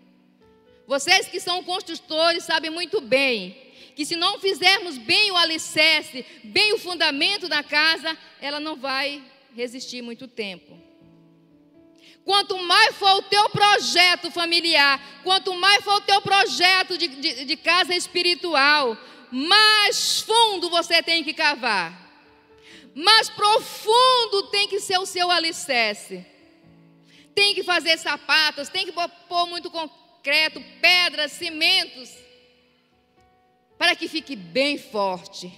Vocês 0.87 1.27
que 1.27 1.39
são 1.39 1.63
construtores 1.63 2.43
sabem 2.43 2.69
muito 2.69 2.99
bem 2.99 3.63
que 3.95 4.05
se 4.05 4.15
não 4.15 4.39
fizermos 4.39 4.97
bem 4.97 5.31
o 5.31 5.37
alicerce, 5.37 6.25
bem 6.43 6.73
o 6.73 6.79
fundamento 6.79 7.47
da 7.47 7.63
casa, 7.63 8.17
ela 8.41 8.59
não 8.59 8.75
vai 8.75 9.23
resistir 9.55 10.01
muito 10.01 10.27
tempo. 10.27 10.81
Quanto 12.25 12.57
mais 12.63 12.95
for 12.95 13.17
o 13.17 13.21
teu 13.23 13.49
projeto 13.49 14.31
familiar, 14.31 15.21
quanto 15.23 15.53
mais 15.53 15.83
for 15.83 15.95
o 15.95 16.01
teu 16.01 16.21
projeto 16.21 16.97
de, 16.97 17.07
de, 17.07 17.45
de 17.45 17.57
casa 17.57 17.93
espiritual, 17.93 18.97
mais 19.29 20.21
fundo 20.21 20.69
você 20.69 21.03
tem 21.03 21.23
que 21.23 21.33
cavar. 21.33 22.01
Mais 22.95 23.29
profundo 23.29 24.43
tem 24.51 24.67
que 24.67 24.79
ser 24.79 24.97
o 24.99 25.05
seu 25.05 25.29
alicerce. 25.29 26.25
Tem 27.35 27.53
que 27.53 27.63
fazer 27.63 27.97
sapatos, 27.97 28.69
tem 28.69 28.85
que 28.85 28.91
pôr 28.91 29.47
muito 29.47 29.69
concreto, 29.69 30.02
pedras, 30.81 31.33
cimentos, 31.33 32.09
para 33.77 33.95
que 33.95 34.07
fique 34.07 34.35
bem 34.35 34.77
forte. 34.77 35.51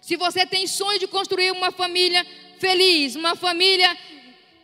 Se 0.00 0.16
você 0.16 0.44
tem 0.44 0.66
sonho 0.66 0.98
de 0.98 1.06
construir 1.06 1.50
uma 1.50 1.72
família 1.72 2.24
feliz, 2.58 3.16
uma 3.16 3.34
família 3.34 3.96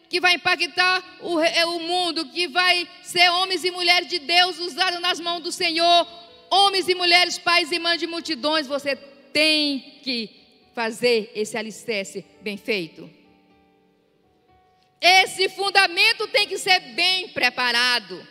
que 0.09 0.21
vai 0.21 0.35
impactar 0.35 1.03
o, 1.23 1.41
é, 1.41 1.65
o 1.65 1.81
mundo, 1.81 2.27
que 2.27 2.49
vai 2.49 2.87
ser 3.03 3.31
homens 3.31 3.65
e 3.65 3.71
mulheres 3.71 4.09
de 4.09 4.19
Deus 4.19 4.59
usados 4.59 5.01
nas 5.01 5.19
mãos 5.19 5.41
do 5.41 5.51
Senhor, 5.51 6.07
homens 6.51 6.89
e 6.89 6.95
mulheres, 6.95 7.39
pais 7.39 7.73
e 7.73 7.79
mães 7.79 8.01
de 8.01 8.07
multidões, 8.07 8.67
você 8.67 8.97
tem 8.97 10.01
que 10.03 10.29
fazer 10.75 11.31
esse 11.35 11.57
alicerce 11.57 12.25
bem 12.43 12.57
feito. 12.57 13.09
Esse 15.01 15.49
fundamento 15.49 16.27
tem 16.29 16.47
que 16.47 16.59
ser 16.59 16.81
bem 16.95 17.29
preparado. 17.29 18.27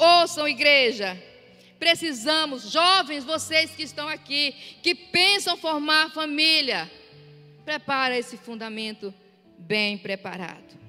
Ouçam, 0.00 0.48
igreja, 0.48 1.22
precisamos, 1.78 2.70
jovens, 2.70 3.22
vocês 3.22 3.72
que 3.72 3.82
estão 3.82 4.08
aqui, 4.08 4.52
que 4.82 4.94
pensam 4.94 5.58
formar 5.58 6.10
família, 6.10 6.90
prepara 7.66 8.16
esse 8.16 8.38
fundamento 8.38 9.12
bem 9.58 9.98
preparado. 9.98 10.80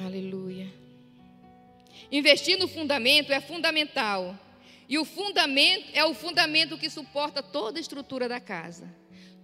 Aleluia. 0.00 0.72
Investir 2.12 2.60
no 2.60 2.68
fundamento 2.68 3.32
é 3.32 3.40
fundamental. 3.40 4.38
E 4.88 4.98
o 4.98 5.04
fundamento 5.04 5.90
é 5.92 6.04
o 6.04 6.14
fundamento 6.14 6.78
que 6.78 6.88
suporta 6.88 7.42
toda 7.42 7.78
a 7.78 7.80
estrutura 7.80 8.28
da 8.28 8.38
casa. 8.38 8.88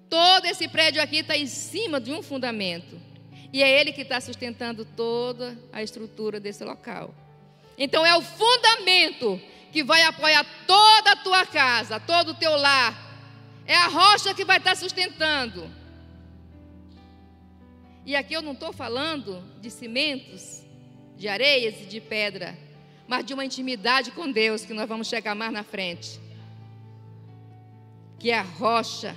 Todo 0.08 0.46
esse 0.46 0.68
prédio 0.68 1.02
aqui 1.02 1.16
está 1.16 1.36
em 1.36 1.48
cima 1.48 2.00
de 2.00 2.12
um 2.12 2.22
fundamento. 2.22 3.13
E 3.54 3.62
é 3.62 3.80
ele 3.80 3.92
que 3.92 4.00
está 4.00 4.20
sustentando 4.20 4.84
toda 4.84 5.56
a 5.72 5.80
estrutura 5.80 6.40
desse 6.40 6.64
local. 6.64 7.14
Então 7.78 8.04
é 8.04 8.16
o 8.16 8.20
fundamento 8.20 9.40
que 9.70 9.84
vai 9.84 10.02
apoiar 10.02 10.44
toda 10.66 11.12
a 11.12 11.16
tua 11.16 11.46
casa, 11.46 12.00
todo 12.00 12.32
o 12.32 12.34
teu 12.34 12.50
lar. 12.56 13.14
É 13.64 13.76
a 13.76 13.86
rocha 13.86 14.34
que 14.34 14.44
vai 14.44 14.58
estar 14.58 14.74
sustentando. 14.74 15.70
E 18.04 18.16
aqui 18.16 18.34
eu 18.34 18.42
não 18.42 18.54
estou 18.54 18.72
falando 18.72 19.40
de 19.60 19.70
cimentos, 19.70 20.64
de 21.16 21.28
areias 21.28 21.80
e 21.80 21.86
de 21.86 22.00
pedra, 22.00 22.58
mas 23.06 23.24
de 23.24 23.34
uma 23.34 23.44
intimidade 23.44 24.10
com 24.10 24.32
Deus 24.32 24.64
que 24.64 24.74
nós 24.74 24.88
vamos 24.88 25.06
chegar 25.06 25.36
mais 25.36 25.52
na 25.52 25.62
frente. 25.62 26.18
Que 28.18 28.32
é 28.32 28.38
a 28.40 28.42
rocha. 28.42 29.14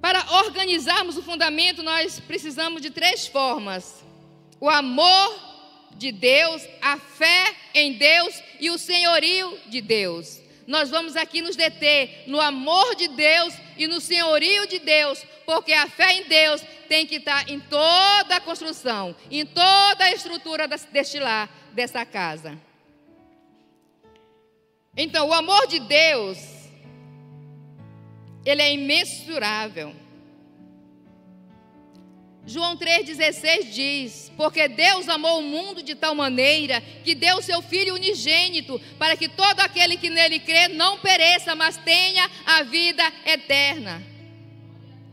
Para 0.00 0.24
organizarmos 0.44 1.16
o 1.16 1.22
fundamento, 1.22 1.82
nós 1.82 2.20
precisamos 2.20 2.80
de 2.80 2.90
três 2.90 3.26
formas: 3.26 4.04
o 4.60 4.68
amor 4.68 5.48
de 5.96 6.12
Deus, 6.12 6.62
a 6.80 6.98
fé 6.98 7.54
em 7.74 7.94
Deus 7.94 8.42
e 8.60 8.70
o 8.70 8.78
senhorio 8.78 9.58
de 9.66 9.80
Deus. 9.80 10.40
Nós 10.66 10.90
vamos 10.90 11.16
aqui 11.16 11.40
nos 11.40 11.56
deter 11.56 12.24
no 12.26 12.40
amor 12.40 12.94
de 12.94 13.08
Deus 13.08 13.54
e 13.76 13.86
no 13.86 14.00
senhorio 14.00 14.66
de 14.66 14.78
Deus, 14.78 15.24
porque 15.46 15.72
a 15.72 15.88
fé 15.88 16.12
em 16.12 16.24
Deus 16.24 16.62
tem 16.88 17.06
que 17.06 17.16
estar 17.16 17.48
em 17.48 17.58
toda 17.58 18.36
a 18.36 18.40
construção, 18.40 19.16
em 19.30 19.46
toda 19.46 20.04
a 20.04 20.12
estrutura 20.12 20.68
deste 20.68 21.18
lar, 21.18 21.48
dessa 21.72 22.04
casa. 22.04 22.58
Então, 24.96 25.28
o 25.28 25.32
amor 25.32 25.66
de 25.68 25.78
Deus, 25.80 26.38
ele 28.48 28.62
é 28.62 28.72
imensurável. 28.72 29.94
João 32.46 32.78
3,16 32.78 33.70
diz: 33.70 34.32
Porque 34.34 34.68
Deus 34.68 35.06
amou 35.08 35.40
o 35.40 35.42
mundo 35.42 35.82
de 35.82 35.94
tal 35.94 36.14
maneira 36.14 36.80
que 37.04 37.14
deu 37.14 37.42
seu 37.42 37.60
Filho 37.60 37.94
unigênito, 37.94 38.80
para 38.98 39.16
que 39.16 39.28
todo 39.28 39.60
aquele 39.60 39.98
que 39.98 40.08
nele 40.08 40.38
crê 40.38 40.68
não 40.68 40.98
pereça, 40.98 41.54
mas 41.54 41.76
tenha 41.76 42.28
a 42.46 42.62
vida 42.62 43.02
eterna. 43.26 44.02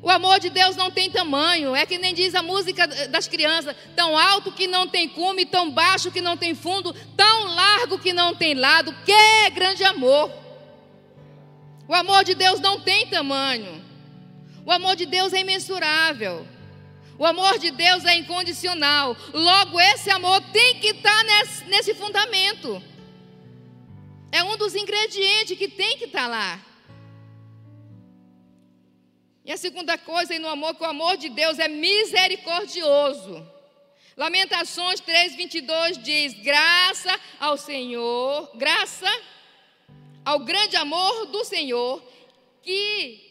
O 0.02 0.10
amor 0.10 0.40
de 0.40 0.50
Deus 0.50 0.78
não 0.78 0.90
tem 0.90 1.10
tamanho, 1.10 1.76
é 1.76 1.86
que 1.86 1.98
nem 1.98 2.14
diz 2.14 2.36
a 2.36 2.42
música 2.42 2.88
das 2.88 3.28
crianças: 3.28 3.76
tão 3.98 4.18
alto 4.18 4.54
que 4.54 4.66
não 4.66 4.88
tem 4.88 5.10
cume, 5.10 5.46
tão 5.46 5.70
baixo 5.70 6.12
que 6.12 6.22
não 6.22 6.38
tem 6.38 6.56
fundo, 6.56 6.94
tão 7.18 7.54
largo 7.54 8.00
que 8.00 8.14
não 8.14 8.34
tem 8.34 8.54
lado. 8.54 8.96
Que 9.04 9.50
grande 9.50 9.84
amor! 9.84 10.45
O 11.88 11.94
amor 11.94 12.24
de 12.24 12.34
Deus 12.34 12.60
não 12.60 12.82
tem 12.82 13.08
tamanho, 13.08 13.84
o 14.66 14.72
amor 14.72 14.96
de 14.96 15.06
Deus 15.06 15.32
é 15.34 15.42
imensurável. 15.42 16.48
O 17.18 17.26
amor 17.26 17.58
de 17.60 17.72
Deus 17.72 18.04
é 18.04 18.16
incondicional. 18.16 19.16
Logo, 19.34 19.80
esse 19.80 20.10
amor 20.10 20.42
tem 20.52 20.80
que 20.80 20.88
estar 20.88 21.24
nesse, 21.24 21.64
nesse 21.66 21.94
fundamento. 21.94 22.84
É 24.32 24.44
um 24.44 24.58
dos 24.58 24.76
ingredientes 24.76 25.58
que 25.58 25.68
tem 25.68 25.98
que 25.98 26.06
estar 26.06 26.28
lá. 26.28 26.60
E 29.46 29.52
a 29.52 29.58
segunda 29.58 29.98
coisa 29.98 30.38
no 30.40 30.48
amor, 30.48 30.76
que 30.76 30.84
o 30.84 30.88
amor 30.88 31.16
de 31.16 31.30
Deus 31.30 31.60
é 31.60 31.68
misericordioso. 31.68 33.48
Lamentações 34.18 35.00
3:22 35.00 36.02
diz: 36.02 36.34
"Graça 36.34 37.18
ao 37.40 37.56
Senhor, 37.56 38.50
graça 38.56 39.08
ao 40.26 40.40
grande 40.40 40.76
amor 40.76 41.28
do 41.28 41.46
Senhor, 41.46 42.04
que 42.64 43.24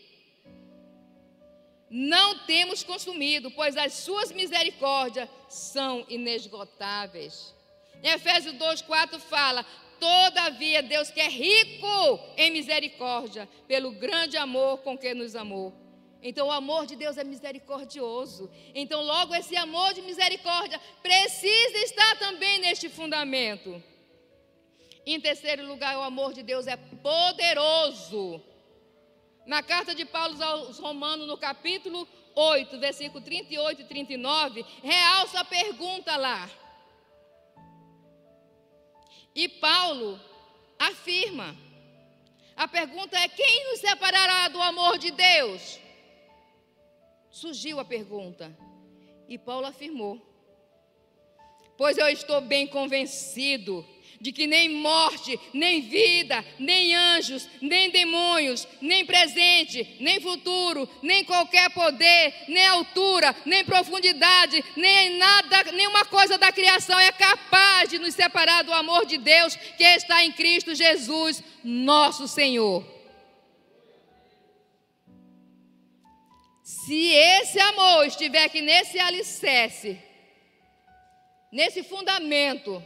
não 1.90 2.38
temos 2.46 2.84
consumido, 2.84 3.50
pois 3.50 3.76
as 3.76 3.94
suas 3.94 4.30
misericórdias 4.30 5.28
são 5.48 6.04
inesgotáveis. 6.08 7.54
Em 8.02 8.10
Efésios 8.10 8.54
2,4 8.54 9.18
fala: 9.18 9.66
Todavia, 9.98 10.82
Deus 10.82 11.10
que 11.10 11.20
é 11.20 11.28
rico 11.28 12.20
em 12.36 12.50
misericórdia, 12.50 13.48
pelo 13.66 13.90
grande 13.92 14.36
amor 14.36 14.78
com 14.78 14.96
que 14.96 15.12
nos 15.14 15.34
amou. 15.34 15.72
Então, 16.22 16.46
o 16.46 16.52
amor 16.52 16.86
de 16.86 16.96
Deus 16.96 17.18
é 17.18 17.24
misericordioso. 17.24 18.50
Então, 18.74 19.02
logo, 19.02 19.34
esse 19.34 19.56
amor 19.56 19.92
de 19.92 20.00
misericórdia 20.00 20.80
precisa 21.02 21.78
estar 21.78 22.18
também 22.18 22.60
neste 22.60 22.88
fundamento. 22.88 23.82
Em 25.06 25.20
terceiro 25.20 25.66
lugar, 25.66 25.98
o 25.98 26.02
amor 26.02 26.32
de 26.32 26.42
Deus 26.42 26.66
é 26.66 26.76
poderoso 26.76 28.42
na 29.46 29.62
carta 29.62 29.94
de 29.94 30.04
Paulo 30.04 30.42
aos 30.42 30.78
Romanos, 30.78 31.26
no 31.26 31.36
capítulo 31.36 32.08
8, 32.34 32.78
versículo 32.78 33.22
38 33.22 33.82
e 33.82 33.84
39, 33.84 34.64
realça 34.82 35.40
a 35.40 35.44
pergunta 35.44 36.16
lá. 36.16 36.50
E 39.34 39.48
Paulo 39.48 40.18
afirma: 40.78 41.54
a 42.56 42.66
pergunta 42.66 43.18
é: 43.18 43.28
quem 43.28 43.70
nos 43.70 43.80
separará 43.80 44.48
do 44.48 44.60
amor 44.62 44.96
de 44.98 45.10
Deus? 45.10 45.78
Surgiu 47.30 47.80
a 47.80 47.84
pergunta. 47.84 48.56
E 49.28 49.36
Paulo 49.36 49.66
afirmou: 49.66 50.20
Pois 51.76 51.98
eu 51.98 52.08
estou 52.08 52.40
bem 52.40 52.66
convencido 52.66 53.86
de 54.20 54.32
que 54.32 54.46
nem 54.46 54.68
morte, 54.68 55.38
nem 55.52 55.82
vida, 55.82 56.44
nem 56.58 56.94
anjos, 56.94 57.48
nem 57.60 57.90
demônios, 57.90 58.66
nem 58.80 59.04
presente, 59.04 59.96
nem 60.00 60.20
futuro, 60.20 60.88
nem 61.02 61.24
qualquer 61.24 61.70
poder, 61.70 62.34
nem 62.48 62.66
altura, 62.66 63.34
nem 63.44 63.64
profundidade, 63.64 64.64
nem 64.76 65.16
nada, 65.16 65.72
nenhuma 65.72 66.04
coisa 66.04 66.38
da 66.38 66.52
criação 66.52 66.98
é 66.98 67.12
capaz 67.12 67.88
de 67.88 67.98
nos 67.98 68.14
separar 68.14 68.62
do 68.62 68.72
amor 68.72 69.06
de 69.06 69.18
Deus 69.18 69.56
que 69.56 69.84
está 69.84 70.24
em 70.24 70.32
Cristo 70.32 70.74
Jesus, 70.74 71.42
nosso 71.62 72.26
Senhor. 72.26 72.94
Se 76.62 77.08
esse 77.12 77.58
amor 77.60 78.06
estiver 78.06 78.44
aqui 78.44 78.60
nesse 78.60 78.98
alicerce, 78.98 79.98
nesse 81.52 81.82
fundamento, 81.82 82.82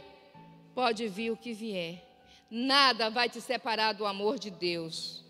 pode 0.73 1.07
vir 1.07 1.31
o 1.31 1.37
que 1.37 1.53
vier. 1.53 2.03
Nada 2.49 3.09
vai 3.09 3.29
te 3.29 3.39
separar 3.39 3.93
do 3.93 4.05
amor 4.05 4.39
de 4.39 4.49
Deus. 4.49 5.23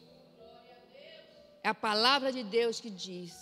É 1.63 1.69
a 1.69 1.73
palavra 1.73 2.31
de 2.31 2.43
Deus 2.43 2.79
que 2.79 2.89
diz. 2.89 3.33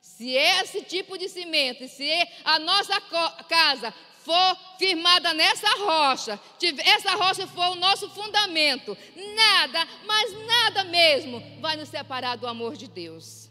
Se 0.00 0.30
esse 0.30 0.82
tipo 0.82 1.16
de 1.16 1.28
cimento, 1.28 1.86
se 1.88 2.10
a 2.44 2.58
nossa 2.58 3.00
casa 3.48 3.92
for 4.26 4.56
firmada 4.76 5.32
nessa 5.34 5.68
rocha, 5.78 6.40
essa 6.84 7.12
rocha 7.14 7.46
for 7.46 7.68
o 7.72 7.76
nosso 7.76 8.08
fundamento, 8.10 8.96
nada, 9.14 9.86
mas 10.04 10.32
nada 10.46 10.84
mesmo 10.84 11.40
vai 11.60 11.76
nos 11.76 11.88
separar 11.88 12.36
do 12.36 12.46
amor 12.46 12.76
de 12.76 12.88
Deus. 12.88 13.48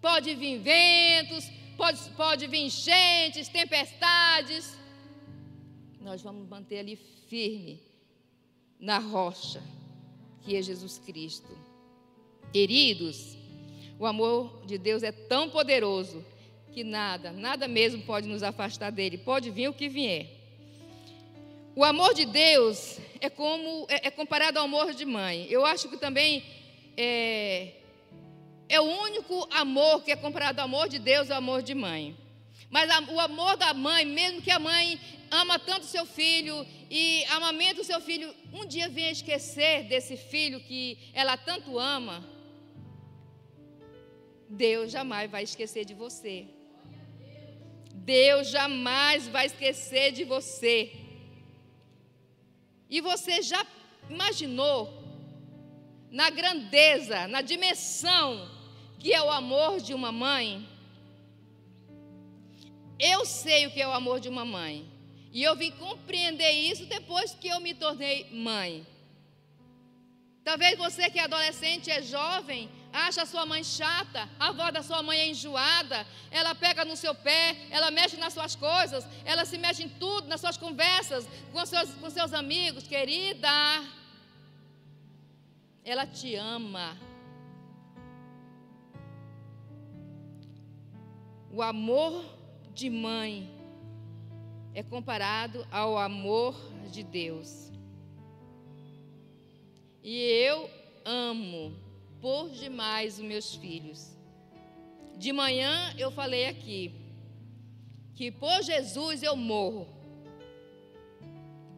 Pode 0.00 0.34
vir 0.34 0.58
ventos, 0.58 1.48
pode, 1.76 2.00
pode 2.16 2.46
vir 2.48 2.62
enchentes, 2.62 3.48
tempestades, 3.48 4.75
nós 6.06 6.22
vamos 6.22 6.48
manter 6.48 6.78
ali 6.78 6.94
firme 7.28 7.82
na 8.78 8.98
rocha, 8.98 9.60
que 10.42 10.54
é 10.54 10.62
Jesus 10.62 11.00
Cristo. 11.04 11.48
Queridos, 12.52 13.36
o 13.98 14.06
amor 14.06 14.64
de 14.66 14.78
Deus 14.78 15.02
é 15.02 15.10
tão 15.10 15.50
poderoso 15.50 16.24
que 16.70 16.84
nada, 16.84 17.32
nada 17.32 17.66
mesmo 17.66 18.02
pode 18.04 18.28
nos 18.28 18.44
afastar 18.44 18.92
dele, 18.92 19.18
pode 19.18 19.50
vir 19.50 19.68
o 19.68 19.74
que 19.74 19.88
vier. 19.88 20.28
O 21.74 21.82
amor 21.82 22.14
de 22.14 22.24
Deus 22.24 23.00
é 23.20 23.28
como 23.28 23.86
é, 23.88 24.06
é 24.06 24.10
comparado 24.12 24.60
ao 24.60 24.64
amor 24.64 24.94
de 24.94 25.04
mãe. 25.04 25.48
Eu 25.50 25.66
acho 25.66 25.88
que 25.88 25.96
também 25.96 26.44
é, 26.96 27.72
é 28.68 28.80
o 28.80 28.84
único 28.84 29.48
amor 29.50 30.04
que 30.04 30.12
é 30.12 30.16
comparado 30.16 30.60
ao 30.60 30.66
amor 30.66 30.88
de 30.88 31.00
Deus, 31.00 31.30
é 31.30 31.34
o 31.34 31.38
amor 31.38 31.62
de 31.62 31.74
mãe. 31.74 32.16
Mas 32.76 32.90
a, 32.90 33.00
o 33.16 33.18
amor 33.18 33.56
da 33.56 33.72
mãe, 33.72 34.04
mesmo 34.04 34.42
que 34.42 34.50
a 34.50 34.58
mãe 34.58 35.00
ama 35.30 35.58
tanto 35.58 35.86
seu 35.86 36.04
filho 36.04 36.56
e 36.90 37.24
amamenta 37.36 37.80
o 37.80 37.88
seu 37.90 38.00
filho, 38.02 38.28
um 38.52 38.66
dia 38.66 38.86
venha 38.86 39.10
esquecer 39.10 39.84
desse 39.84 40.14
filho 40.14 40.60
que 40.60 40.98
ela 41.14 41.38
tanto 41.38 41.78
ama, 41.78 42.22
Deus 44.46 44.92
jamais 44.92 45.30
vai 45.30 45.42
esquecer 45.44 45.86
de 45.86 45.94
você. 45.94 46.46
Deus 47.94 48.50
jamais 48.50 49.26
vai 49.26 49.46
esquecer 49.46 50.12
de 50.12 50.24
você. 50.24 50.92
E 52.90 53.00
você 53.00 53.40
já 53.40 53.64
imaginou 54.10 54.78
na 56.10 56.28
grandeza, 56.28 57.26
na 57.26 57.40
dimensão 57.40 58.50
que 58.98 59.14
é 59.14 59.22
o 59.22 59.30
amor 59.30 59.80
de 59.80 59.94
uma 59.94 60.12
mãe? 60.12 60.75
Eu 62.98 63.24
sei 63.24 63.66
o 63.66 63.70
que 63.70 63.80
é 63.80 63.86
o 63.86 63.92
amor 63.92 64.20
de 64.20 64.28
uma 64.28 64.44
mãe. 64.44 64.90
E 65.32 65.42
eu 65.42 65.54
vim 65.54 65.70
compreender 65.72 66.50
isso 66.50 66.86
depois 66.86 67.34
que 67.34 67.48
eu 67.48 67.60
me 67.60 67.74
tornei 67.74 68.30
mãe. 68.32 68.86
Talvez 70.42 70.78
você 70.78 71.10
que 71.10 71.18
é 71.18 71.24
adolescente, 71.24 71.90
é 71.90 72.00
jovem, 72.00 72.70
acha 72.92 73.22
a 73.22 73.26
sua 73.26 73.44
mãe 73.44 73.62
chata, 73.64 74.28
a 74.38 74.48
avó 74.48 74.70
da 74.70 74.82
sua 74.82 75.02
mãe 75.02 75.18
é 75.18 75.28
enjoada, 75.28 76.06
ela 76.30 76.54
pega 76.54 76.84
no 76.84 76.96
seu 76.96 77.14
pé, 77.14 77.56
ela 77.70 77.90
mexe 77.90 78.16
nas 78.16 78.32
suas 78.32 78.54
coisas, 78.54 79.06
ela 79.24 79.44
se 79.44 79.58
mexe 79.58 79.82
em 79.82 79.88
tudo, 79.88 80.28
nas 80.28 80.40
suas 80.40 80.56
conversas, 80.56 81.28
com 81.52 81.66
seus, 81.66 81.90
com 81.94 82.08
seus 82.08 82.32
amigos. 82.32 82.86
Querida, 82.86 83.48
ela 85.84 86.06
te 86.06 86.34
ama. 86.36 86.96
O 91.50 91.60
amor 91.62 92.35
de 92.76 92.90
mãe 92.90 93.50
é 94.74 94.82
comparado 94.82 95.66
ao 95.70 95.96
amor 95.96 96.54
de 96.92 97.02
Deus. 97.02 97.72
E 100.02 100.14
eu 100.20 100.68
amo 101.02 101.74
por 102.20 102.50
demais 102.50 103.14
os 103.18 103.24
meus 103.24 103.54
filhos. 103.54 104.14
De 105.16 105.32
manhã 105.32 105.94
eu 105.96 106.10
falei 106.10 106.44
aqui 106.44 106.94
que 108.14 108.30
por 108.30 108.62
Jesus 108.62 109.22
eu 109.22 109.34
morro. 109.34 109.86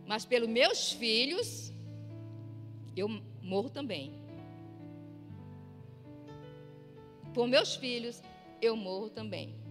mas 0.04 0.24
pelos 0.24 0.48
meus 0.48 0.90
filhos, 0.92 1.70
eu 2.96 3.08
morro 3.42 3.68
também. 3.68 4.14
Por 7.34 7.46
meus 7.46 7.76
filhos, 7.76 8.22
eu 8.60 8.74
morro 8.74 9.10
também. 9.10 9.67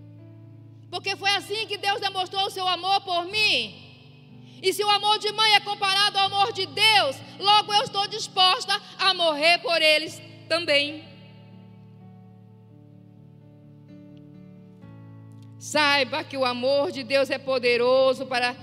Porque 0.90 1.16
foi 1.16 1.30
assim 1.32 1.68
que 1.68 1.78
Deus 1.78 2.00
demonstrou 2.00 2.46
o 2.46 2.50
seu 2.50 2.68
amor 2.68 3.02
por 3.02 3.26
mim. 3.26 3.88
E 4.62 4.74
se 4.74 4.84
o 4.84 4.90
amor 4.90 5.20
de 5.20 5.32
mãe 5.32 5.54
é 5.54 5.60
comparado 5.60 6.18
ao 6.18 6.26
amor 6.26 6.52
de 6.52 6.66
Deus, 6.66 7.16
logo 7.40 7.74
eu 7.74 7.84
estou 7.84 8.08
disposta 8.08 8.74
a 8.98 9.14
morrer 9.14 9.60
por 9.60 9.82
eles 9.82 10.22
também. 10.48 11.06
Saiba 15.60 16.24
que 16.24 16.38
o 16.38 16.46
amor 16.46 16.92
de 16.92 17.04
Deus 17.04 17.30
é 17.30 17.38
poderoso 17.38 18.26
para 18.26 18.56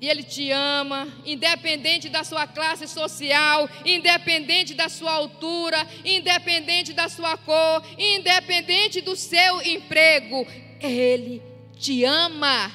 e 0.00 0.08
Ele 0.08 0.22
te 0.22 0.50
ama, 0.52 1.08
independente 1.24 2.08
da 2.08 2.22
sua 2.22 2.46
classe 2.46 2.86
social, 2.86 3.68
independente 3.84 4.72
da 4.72 4.88
sua 4.88 5.12
altura, 5.12 5.84
independente 6.04 6.92
da 6.92 7.08
sua 7.08 7.36
cor, 7.36 7.82
independente 7.98 9.00
do 9.00 9.16
seu 9.16 9.60
emprego. 9.62 10.46
Ele 10.80 11.42
te 11.78 12.04
ama. 12.04 12.72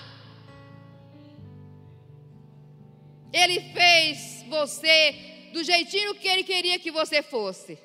Ele 3.31 3.59
fez 3.73 4.45
você 4.47 5.49
do 5.51 5.63
jeitinho 5.63 6.15
que 6.15 6.27
Ele 6.27 6.43
queria 6.43 6.79
que 6.79 6.91
você 6.91 7.21
fosse. 7.21 7.77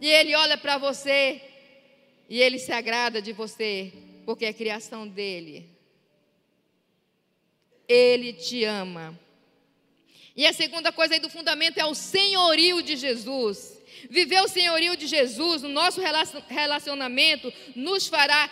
E 0.00 0.08
Ele 0.08 0.34
olha 0.34 0.56
para 0.56 0.78
você 0.78 1.42
e 2.28 2.40
Ele 2.40 2.58
se 2.58 2.72
agrada 2.72 3.20
de 3.20 3.32
você, 3.32 3.92
porque 4.24 4.46
é 4.46 4.52
criação 4.52 5.06
dele. 5.06 5.68
Ele 7.88 8.32
te 8.32 8.64
ama. 8.64 9.18
E 10.36 10.46
a 10.46 10.52
segunda 10.52 10.92
coisa 10.92 11.14
aí 11.14 11.20
do 11.20 11.28
fundamento 11.28 11.78
é 11.78 11.84
o 11.84 11.94
senhorio 11.94 12.82
de 12.82 12.96
Jesus. 12.96 13.78
Viver 14.08 14.40
o 14.40 14.48
senhorio 14.48 14.96
de 14.96 15.06
Jesus 15.06 15.62
no 15.62 15.68
nosso 15.68 16.00
relacionamento 16.48 17.52
nos 17.74 18.06
fará 18.06 18.48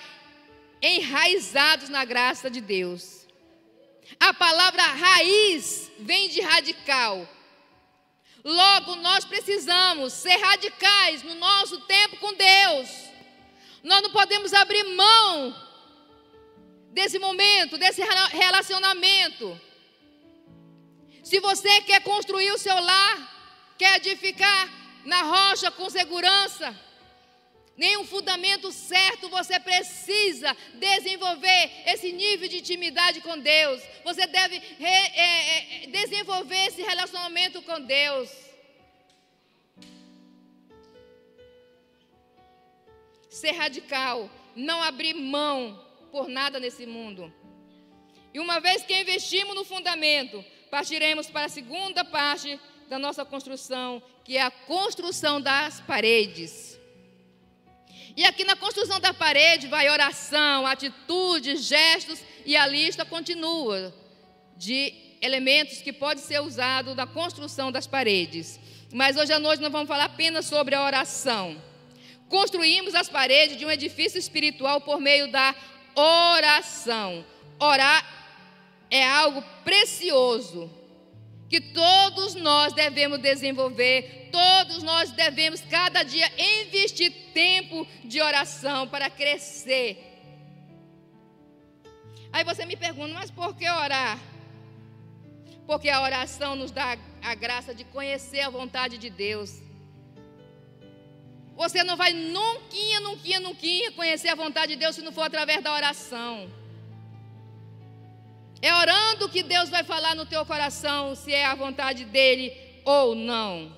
enraizados 0.80 1.88
na 1.88 2.04
graça 2.04 2.50
de 2.50 2.60
Deus. 2.60 3.26
A 4.18 4.32
palavra 4.32 4.82
raiz 4.82 5.90
vem 5.98 6.28
de 6.28 6.40
radical. 6.40 7.28
Logo, 8.44 8.96
nós 8.96 9.24
precisamos 9.24 10.12
ser 10.12 10.36
radicais 10.36 11.22
no 11.22 11.34
nosso 11.34 11.80
tempo 11.82 12.16
com 12.16 12.32
Deus. 12.34 12.88
Nós 13.82 14.02
não 14.02 14.10
podemos 14.10 14.54
abrir 14.54 14.84
mão 14.84 15.54
desse 16.92 17.18
momento, 17.18 17.76
desse 17.76 18.02
relacionamento. 18.32 19.60
Se 21.22 21.40
você 21.40 21.82
quer 21.82 22.02
construir 22.02 22.50
o 22.52 22.58
seu 22.58 22.74
lar, 22.80 23.74
quer 23.76 23.96
edificar 23.96 24.68
na 25.04 25.22
rocha 25.22 25.70
com 25.70 25.90
segurança, 25.90 26.74
nenhum 27.78 28.04
fundamento 28.04 28.72
certo, 28.72 29.28
você 29.28 29.58
precisa 29.60 30.54
desenvolver 30.74 31.70
esse 31.86 32.10
nível 32.10 32.48
de 32.48 32.58
intimidade 32.58 33.20
com 33.20 33.38
Deus. 33.38 33.80
Você 34.04 34.26
deve 34.26 34.58
re, 34.58 34.86
é, 34.86 35.84
é, 35.84 35.86
desenvolver 35.86 36.66
esse 36.66 36.82
relacionamento 36.82 37.62
com 37.62 37.80
Deus. 37.80 38.28
Ser 43.30 43.52
radical, 43.52 44.28
não 44.56 44.82
abrir 44.82 45.14
mão 45.14 45.86
por 46.10 46.28
nada 46.28 46.58
nesse 46.58 46.84
mundo. 46.84 47.32
E 48.34 48.40
uma 48.40 48.58
vez 48.58 48.82
que 48.82 49.00
investimos 49.00 49.54
no 49.54 49.64
fundamento, 49.64 50.44
partiremos 50.68 51.30
para 51.30 51.46
a 51.46 51.48
segunda 51.48 52.04
parte 52.04 52.58
da 52.88 52.98
nossa 52.98 53.24
construção, 53.24 54.02
que 54.24 54.36
é 54.36 54.42
a 54.42 54.50
construção 54.50 55.40
das 55.40 55.80
paredes. 55.82 56.77
E 58.18 58.24
aqui 58.24 58.42
na 58.42 58.57
construção 58.57 58.98
da 58.98 59.14
parede 59.14 59.68
vai 59.68 59.88
oração, 59.88 60.66
atitudes, 60.66 61.62
gestos 61.62 62.18
e 62.44 62.57
a 62.57 62.66
lista 62.66 63.04
continua 63.04 63.94
de 64.57 64.92
elementos 65.22 65.81
que 65.83 65.92
pode 65.92 66.22
ser 66.22 66.40
usado 66.40 66.96
na 66.96 67.07
construção 67.07 67.70
das 67.70 67.87
paredes. 67.87 68.59
Mas 68.92 69.16
hoje 69.16 69.33
à 69.33 69.38
noite 69.38 69.62
nós 69.62 69.70
vamos 69.70 69.87
falar 69.87 70.07
apenas 70.07 70.46
sobre 70.46 70.74
a 70.74 70.85
oração. 70.85 71.62
Construímos 72.28 72.92
as 72.96 73.09
paredes 73.09 73.57
de 73.57 73.64
um 73.64 73.70
edifício 73.70 74.18
espiritual 74.18 74.81
por 74.81 74.98
meio 75.00 75.31
da 75.31 75.54
oração. 75.94 77.24
Orar 77.61 78.04
é 78.90 79.07
algo 79.07 79.44
precioso 79.62 80.68
que 81.48 81.61
todos 81.61 82.34
nós 82.34 82.72
devemos 82.72 83.18
desenvolver, 83.18 84.28
todos 84.30 84.82
nós 84.82 85.11
devemos 85.12 85.61
cada 85.62 86.02
dia 86.02 86.30
investir 86.62 87.11
tempo 87.32 87.87
de 88.04 88.20
oração 88.20 88.87
para 88.87 89.08
crescer. 89.08 90.04
Aí 92.30 92.44
você 92.44 92.66
me 92.66 92.76
pergunta, 92.76 93.14
mas 93.14 93.30
por 93.30 93.56
que 93.56 93.68
orar? 93.68 94.18
Porque 95.66 95.88
a 95.88 96.02
oração 96.02 96.54
nos 96.54 96.70
dá 96.70 96.98
a 97.22 97.34
graça 97.34 97.74
de 97.74 97.84
conhecer 97.84 98.40
a 98.40 98.50
vontade 98.50 98.98
de 98.98 99.08
Deus. 99.08 99.62
Você 101.56 101.82
não 101.82 101.96
vai 101.96 102.12
nunca, 102.12 103.00
nunca, 103.02 103.40
nunca 103.40 103.92
conhecer 103.96 104.28
a 104.28 104.34
vontade 104.34 104.74
de 104.74 104.78
Deus 104.78 104.94
se 104.94 105.02
não 105.02 105.12
for 105.12 105.22
através 105.22 105.62
da 105.62 105.72
oração. 105.72 106.48
É 108.60 108.74
orando 108.74 109.28
que 109.28 109.42
Deus 109.42 109.68
vai 109.68 109.84
falar 109.84 110.14
no 110.14 110.26
teu 110.26 110.44
coração 110.44 111.14
se 111.14 111.32
é 111.32 111.44
a 111.44 111.54
vontade 111.54 112.04
dele 112.04 112.52
ou 112.84 113.14
não. 113.14 113.76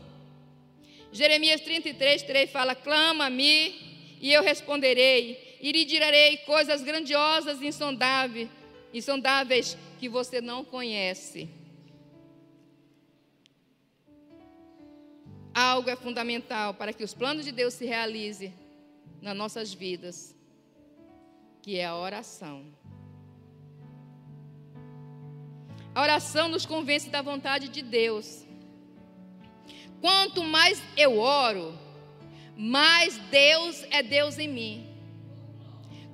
Jeremias 1.12 1.60
33, 1.60 2.22
3 2.22 2.50
fala: 2.50 2.74
Clama-me 2.74 3.90
e 4.20 4.32
eu 4.32 4.42
responderei, 4.42 5.58
e 5.60 5.72
lhe 5.72 5.84
direi 5.84 6.38
coisas 6.38 6.82
grandiosas 6.82 7.60
e 7.60 7.66
insondáveis, 7.66 8.48
insondáveis 8.92 9.76
que 9.98 10.08
você 10.08 10.40
não 10.40 10.64
conhece. 10.64 11.48
Algo 15.52 15.90
é 15.90 15.96
fundamental 15.96 16.74
para 16.74 16.92
que 16.92 17.02
os 17.02 17.12
planos 17.12 17.44
de 17.44 17.52
Deus 17.52 17.74
se 17.74 17.84
realizem 17.84 18.54
nas 19.20 19.36
nossas 19.36 19.74
vidas, 19.74 20.34
que 21.60 21.76
é 21.76 21.84
a 21.84 21.96
oração. 21.96 22.79
A 25.94 26.02
oração 26.02 26.48
nos 26.48 26.64
convence 26.64 27.10
da 27.10 27.22
vontade 27.22 27.68
de 27.68 27.82
Deus. 27.82 28.44
Quanto 30.00 30.42
mais 30.42 30.82
eu 30.96 31.18
oro, 31.18 31.78
mais 32.56 33.18
Deus 33.30 33.84
é 33.90 34.02
Deus 34.02 34.38
em 34.38 34.48
mim. 34.48 34.86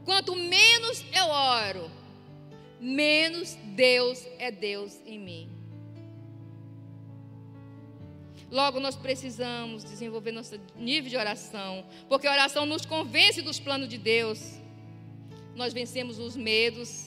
Quanto 0.05 0.35
menos 0.35 1.05
eu 1.13 1.27
oro, 1.27 1.91
menos 2.81 3.55
Deus 3.75 4.25
é 4.39 4.51
Deus 4.51 5.01
em 5.05 5.19
mim. 5.19 5.51
Logo, 8.51 8.79
nós 8.79 8.95
precisamos 8.95 9.83
desenvolver 9.83 10.31
nosso 10.31 10.61
nível 10.77 11.11
de 11.11 11.17
oração, 11.17 11.85
porque 12.09 12.29
a 12.29 12.33
oração 12.33 12.65
nos 12.65 12.87
convence 12.87 13.43
dos 13.43 13.59
planos 13.59 13.89
de 13.89 13.99
Deus. 13.99 14.61
Nós 15.57 15.73
vencemos 15.73 16.19
os 16.19 16.37
medos. 16.37 17.06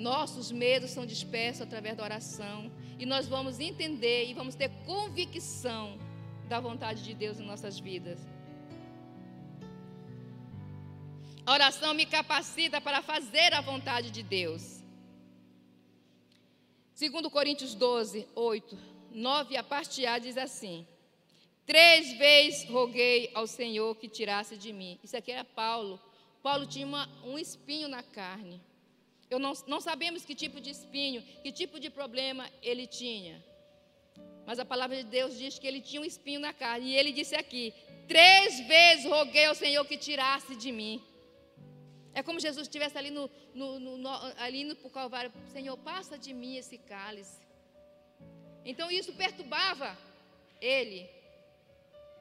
Nossos 0.00 0.50
medos 0.50 0.92
são 0.92 1.04
dispersos 1.04 1.60
através 1.60 1.94
da 1.94 2.02
oração. 2.02 2.72
E 2.98 3.04
nós 3.04 3.28
vamos 3.28 3.60
entender 3.60 4.30
e 4.30 4.32
vamos 4.32 4.54
ter 4.54 4.70
convicção 4.86 5.98
da 6.48 6.58
vontade 6.58 7.04
de 7.04 7.12
Deus 7.12 7.38
em 7.38 7.44
nossas 7.44 7.78
vidas. 7.78 8.18
A 11.44 11.52
oração 11.52 11.92
me 11.92 12.06
capacita 12.06 12.80
para 12.80 13.02
fazer 13.02 13.52
a 13.52 13.60
vontade 13.60 14.10
de 14.10 14.22
Deus. 14.22 14.82
Segundo 16.94 17.30
Coríntios 17.30 17.74
12, 17.74 18.26
8, 18.34 18.78
9, 19.10 19.56
a 19.58 19.62
parte 19.62 20.06
A 20.06 20.18
diz 20.18 20.38
assim: 20.38 20.86
Três 21.66 22.16
vezes 22.16 22.68
roguei 22.70 23.30
ao 23.34 23.46
Senhor 23.46 23.94
que 23.96 24.08
tirasse 24.08 24.56
de 24.56 24.72
mim. 24.72 24.98
Isso 25.04 25.16
aqui 25.16 25.30
era 25.30 25.44
Paulo. 25.44 26.00
Paulo 26.42 26.66
tinha 26.66 26.86
uma, 26.86 27.06
um 27.22 27.38
espinho 27.38 27.86
na 27.86 28.02
carne. 28.02 28.60
Eu 29.30 29.38
não, 29.38 29.52
não 29.66 29.80
sabemos 29.80 30.24
que 30.24 30.34
tipo 30.34 30.60
de 30.60 30.70
espinho, 30.70 31.22
que 31.42 31.52
tipo 31.52 31.78
de 31.78 31.88
problema 31.88 32.50
ele 32.60 32.86
tinha. 32.86 33.42
Mas 34.44 34.58
a 34.58 34.64
palavra 34.64 34.96
de 34.96 35.04
Deus 35.04 35.38
diz 35.38 35.58
que 35.58 35.66
ele 35.66 35.80
tinha 35.80 36.02
um 36.02 36.04
espinho 36.04 36.40
na 36.40 36.52
carne. 36.52 36.88
E 36.90 36.96
ele 36.96 37.12
disse 37.12 37.36
aqui: 37.36 37.72
Três 38.08 38.58
vezes 38.66 39.04
roguei 39.04 39.44
ao 39.44 39.54
Senhor 39.54 39.84
que 39.84 39.96
tirasse 39.96 40.56
de 40.56 40.72
mim. 40.72 41.00
É 42.12 42.22
como 42.24 42.40
Jesus 42.40 42.66
estivesse 42.66 42.98
ali 42.98 43.10
no, 43.10 43.30
no, 43.54 43.78
no, 43.78 44.08
ali 44.38 44.64
no 44.64 44.74
Calvário, 44.90 45.32
Senhor, 45.52 45.76
passa 45.78 46.18
de 46.18 46.32
mim 46.34 46.56
esse 46.56 46.76
cálice. 46.76 47.40
Então 48.64 48.90
isso 48.90 49.12
perturbava 49.12 49.96
ele. 50.60 51.08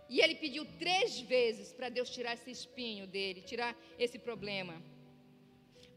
E 0.08 0.22
ele 0.22 0.36
pediu 0.36 0.63
três 0.78 1.19
vezes 1.19 1.74
para 1.74 1.89
Deus 1.89 2.10
tirar 2.10 2.34
esse 2.34 2.52
espinho 2.52 3.08
dele, 3.08 3.41
tirar 3.41 3.76
esse 3.98 4.19
problema. 4.19 4.80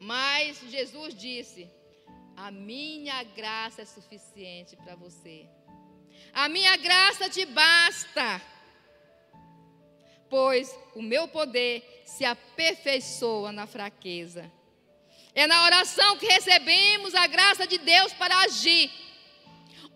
Mas 0.02 0.58
Jesus 0.68 1.14
disse: 1.14 1.70
A 2.36 2.50
minha 2.50 3.22
graça 3.22 3.82
é 3.82 3.84
suficiente 3.84 4.74
para 4.74 4.96
você. 4.96 5.48
A 6.32 6.48
minha 6.48 6.76
graça 6.76 7.30
te 7.30 7.44
basta. 7.46 8.42
Pois 10.28 10.76
o 10.96 11.02
meu 11.02 11.28
poder 11.28 12.02
se 12.04 12.24
aperfeiçoa 12.24 13.52
na 13.52 13.64
fraqueza. 13.64 14.50
É 15.36 15.46
na 15.46 15.62
oração 15.64 16.18
que 16.18 16.26
recebemos 16.26 17.14
a 17.14 17.28
graça 17.28 17.64
de 17.64 17.78
Deus 17.78 18.12
para 18.14 18.36
agir. 18.40 18.90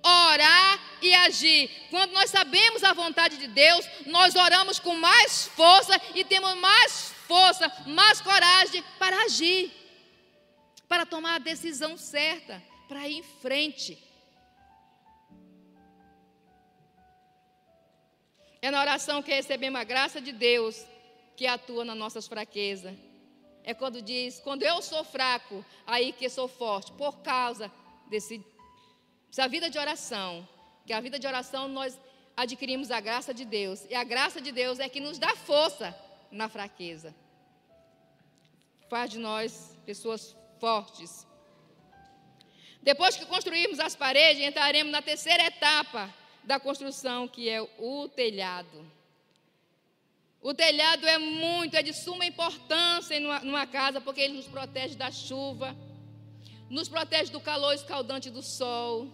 Orar 0.04 0.80
e 1.02 1.12
agir. 1.14 1.68
Quando 1.90 2.12
nós 2.12 2.30
sabemos 2.30 2.84
a 2.84 2.92
vontade 2.92 3.38
de 3.38 3.48
Deus, 3.48 3.84
nós 4.06 4.36
oramos 4.36 4.78
com 4.78 4.94
mais 4.94 5.46
força 5.48 6.00
e 6.14 6.22
temos 6.22 6.54
mais 6.58 7.12
força, 7.26 7.72
mais 7.86 8.20
coragem 8.20 8.84
para 9.00 9.16
agir, 9.24 9.72
para 10.88 11.04
tomar 11.04 11.36
a 11.36 11.38
decisão 11.38 11.96
certa, 11.96 12.62
para 12.88 13.08
ir 13.08 13.18
em 13.18 13.22
frente. 13.22 13.98
É 18.62 18.70
na 18.70 18.80
oração 18.80 19.22
que 19.22 19.32
recebemos 19.32 19.80
a 19.80 19.84
graça 19.84 20.20
de 20.20 20.32
Deus 20.32 20.84
que 21.36 21.46
atua 21.46 21.84
nas 21.84 21.96
nossas 21.96 22.26
fraquezas. 22.26 22.96
É 23.62 23.74
quando 23.74 24.00
diz, 24.00 24.40
quando 24.40 24.62
eu 24.62 24.80
sou 24.80 25.04
fraco, 25.04 25.64
aí 25.86 26.12
que 26.12 26.28
sou 26.28 26.48
forte, 26.48 26.92
por 26.92 27.18
causa 27.18 27.70
desse, 28.08 28.44
dessa 29.28 29.48
vida 29.48 29.68
de 29.68 29.78
oração. 29.78 30.48
Que 30.86 30.92
a 30.92 31.00
vida 31.00 31.18
de 31.18 31.26
oração 31.26 31.68
nós 31.68 31.98
adquirimos 32.36 32.90
a 32.90 33.00
graça 33.00 33.34
de 33.34 33.44
Deus. 33.44 33.84
E 33.90 33.94
a 33.94 34.04
graça 34.04 34.40
de 34.40 34.52
Deus 34.52 34.78
é 34.78 34.88
que 34.88 35.00
nos 35.00 35.18
dá 35.18 35.34
força 35.34 35.94
na 36.30 36.48
fraqueza. 36.48 37.14
Faz 38.88 39.10
de 39.10 39.18
nós 39.18 39.76
pessoas 39.84 40.36
fortes. 40.60 41.26
Depois 42.82 43.16
que 43.16 43.26
construirmos 43.26 43.80
as 43.80 43.96
paredes, 43.96 44.46
entraremos 44.46 44.92
na 44.92 45.02
terceira 45.02 45.44
etapa 45.44 46.12
da 46.44 46.60
construção, 46.60 47.26
que 47.26 47.48
é 47.48 47.60
o 47.60 48.08
telhado. 48.08 48.86
O 50.40 50.54
telhado 50.54 51.04
é 51.06 51.18
muito, 51.18 51.74
é 51.74 51.82
de 51.82 51.92
suma 51.92 52.24
importância 52.24 53.18
numa, 53.18 53.40
numa 53.40 53.66
casa, 53.66 54.00
porque 54.00 54.20
ele 54.20 54.34
nos 54.34 54.46
protege 54.46 54.94
da 54.94 55.10
chuva, 55.10 55.76
nos 56.70 56.88
protege 56.88 57.32
do 57.32 57.40
calor 57.40 57.74
escaldante 57.74 58.30
do 58.30 58.42
sol, 58.42 59.08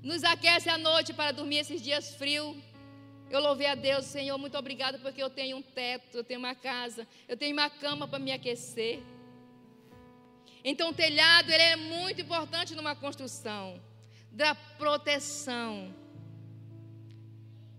nos 0.00 0.22
aquece 0.22 0.70
à 0.70 0.78
noite 0.78 1.12
para 1.12 1.32
dormir 1.32 1.58
esses 1.58 1.82
dias 1.82 2.14
frios. 2.14 2.56
Eu 3.28 3.40
louvei 3.40 3.66
a 3.66 3.74
Deus, 3.74 4.04
Senhor, 4.06 4.38
muito 4.38 4.56
obrigado 4.56 5.00
porque 5.00 5.20
eu 5.20 5.28
tenho 5.28 5.56
um 5.56 5.62
teto, 5.62 6.18
eu 6.18 6.24
tenho 6.24 6.38
uma 6.38 6.54
casa, 6.54 7.06
eu 7.26 7.36
tenho 7.36 7.52
uma 7.52 7.68
cama 7.68 8.06
para 8.06 8.20
me 8.20 8.30
aquecer. 8.30 9.02
Então, 10.64 10.90
o 10.90 10.94
telhado 10.94 11.50
ele 11.50 11.62
é 11.62 11.76
muito 11.76 12.20
importante 12.20 12.74
numa 12.74 12.94
construção 12.94 13.80
da 14.30 14.54
proteção. 14.54 15.94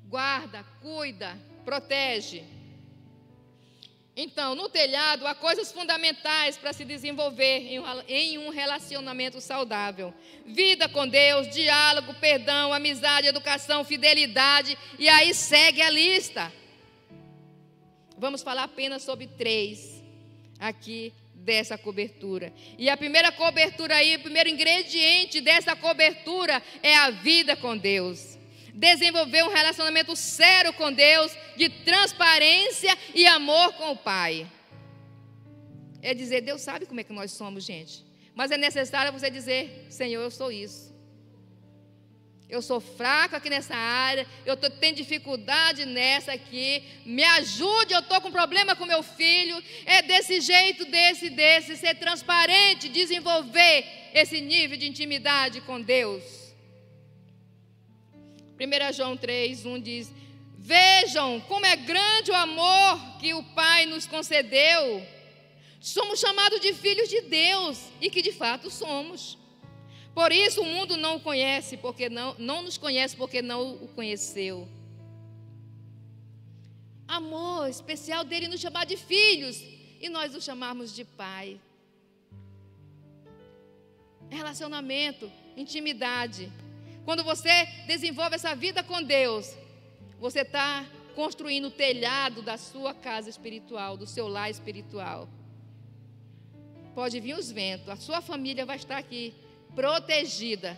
Guarda, 0.08 0.64
cuida, 0.82 1.38
protege. 1.64 2.44
Então, 4.22 4.54
no 4.54 4.68
telhado, 4.68 5.26
há 5.26 5.34
coisas 5.34 5.72
fundamentais 5.72 6.58
para 6.58 6.74
se 6.74 6.84
desenvolver 6.84 7.80
em 8.08 8.38
um 8.38 8.50
relacionamento 8.50 9.40
saudável: 9.40 10.14
vida 10.46 10.90
com 10.90 11.08
Deus, 11.08 11.48
diálogo, 11.50 12.14
perdão, 12.16 12.74
amizade, 12.74 13.28
educação, 13.28 13.84
fidelidade, 13.86 14.78
e 14.98 15.08
aí 15.08 15.34
segue 15.34 15.82
a 15.82 15.90
lista. 15.90 16.52
Vamos 18.18 18.44
falar 18.44 18.64
apenas 18.64 19.04
sobre 19.04 19.28
três 19.28 20.04
aqui 20.60 21.14
dessa 21.50 21.80
cobertura. 21.80 22.54
E 22.78 22.90
a 22.92 22.96
primeira 22.96 23.32
cobertura 23.32 23.96
aí, 23.96 24.16
o 24.18 24.20
primeiro 24.20 24.50
ingrediente 24.50 25.42
dessa 25.42 25.76
cobertura 25.76 26.62
é 26.84 26.96
a 26.96 27.10
vida 27.10 27.56
com 27.56 27.76
Deus 27.76 28.38
desenvolver 28.72 29.44
um 29.44 29.50
relacionamento 29.50 30.16
sério 30.16 30.72
com 30.72 30.90
Deus, 30.94 31.36
de 31.58 31.68
transparência 31.84 32.98
e 33.14 33.28
amor 33.28 33.74
com 33.74 33.92
o 33.92 33.98
Pai. 33.98 34.50
É 36.02 36.14
dizer, 36.14 36.40
Deus 36.40 36.62
sabe 36.62 36.86
como 36.86 37.02
é 37.02 37.04
que 37.04 37.12
nós 37.12 37.32
somos, 37.34 37.66
gente. 37.66 38.06
Mas 38.34 38.52
é 38.52 38.58
necessário 38.58 39.12
você 39.12 39.30
dizer, 39.30 39.88
Senhor, 39.90 40.22
eu 40.22 40.32
sou 40.32 40.50
isso. 40.50 40.89
Eu 42.50 42.64
sou 42.64 42.80
fraco 42.80 43.36
aqui 43.36 43.48
nessa 43.48 43.76
área, 43.76 44.26
eu 44.44 44.58
tô, 44.58 44.72
tenho 44.72 44.96
dificuldade 44.96 45.86
nessa 45.86 46.34
aqui. 46.34 46.84
Me 47.06 47.24
ajude, 47.24 47.94
eu 47.94 48.00
estou 48.00 48.20
com 48.22 48.32
problema 48.32 48.76
com 48.76 48.88
meu 48.88 49.04
filho. 49.04 49.64
É 49.86 50.02
desse 50.02 50.42
jeito, 50.42 50.84
desse, 50.86 51.30
desse, 51.30 51.78
ser 51.78 51.94
transparente, 51.96 52.90
desenvolver 52.90 53.86
esse 54.16 54.42
nível 54.42 54.76
de 54.78 54.88
intimidade 54.88 55.62
com 55.62 55.80
Deus. 55.80 56.24
1 58.60 58.94
João 58.94 59.16
3, 59.16 59.68
1 59.68 59.80
diz: 59.80 60.12
Vejam 60.58 61.40
como 61.42 61.68
é 61.68 61.76
grande 61.76 62.32
o 62.32 62.36
amor 62.36 63.20
que 63.20 63.32
o 63.36 63.44
Pai 63.44 63.86
nos 63.86 64.08
concedeu. 64.08 65.06
Somos 65.80 66.20
chamados 66.20 66.60
de 66.60 66.74
filhos 66.74 67.08
de 67.08 67.22
Deus 67.22 67.80
e 68.02 68.10
que 68.10 68.24
de 68.24 68.32
fato 68.32 68.72
somos. 68.72 69.38
Por 70.20 70.34
isso 70.34 70.62
o 70.62 70.66
mundo 70.66 70.98
não 70.98 71.16
o 71.16 71.20
conhece, 71.22 71.78
porque 71.78 72.10
não, 72.10 72.36
não 72.38 72.62
nos 72.62 72.78
conhece 72.78 73.16
porque 73.16 73.42
não 73.42 73.76
o 73.76 73.88
conheceu. 73.88 74.68
Amor 77.08 77.70
especial 77.70 78.26
dele 78.26 78.50
nos 78.50 78.60
chamar 78.60 78.86
de 78.86 78.98
filhos 78.98 79.64
e 80.02 80.10
nós 80.10 80.36
o 80.36 80.42
chamarmos 80.42 80.94
de 80.94 81.06
pai. 81.06 81.58
Relacionamento, 84.30 85.32
intimidade. 85.56 86.52
Quando 87.06 87.24
você 87.24 87.66
desenvolve 87.88 88.36
essa 88.36 88.54
vida 88.54 88.84
com 88.84 89.02
Deus, 89.02 89.56
você 90.20 90.42
está 90.42 90.86
construindo 91.16 91.70
o 91.70 91.72
telhado 91.72 92.42
da 92.42 92.58
sua 92.58 92.94
casa 92.94 93.30
espiritual, 93.30 93.96
do 93.96 94.06
seu 94.06 94.28
lar 94.28 94.52
espiritual. 94.52 95.30
Pode 96.94 97.22
vir 97.22 97.36
os 97.36 97.50
ventos, 97.50 97.88
a 97.88 97.96
sua 97.96 98.20
família 98.20 98.66
vai 98.66 98.76
estar 98.76 98.98
aqui 98.98 99.34
protegida, 99.80 100.78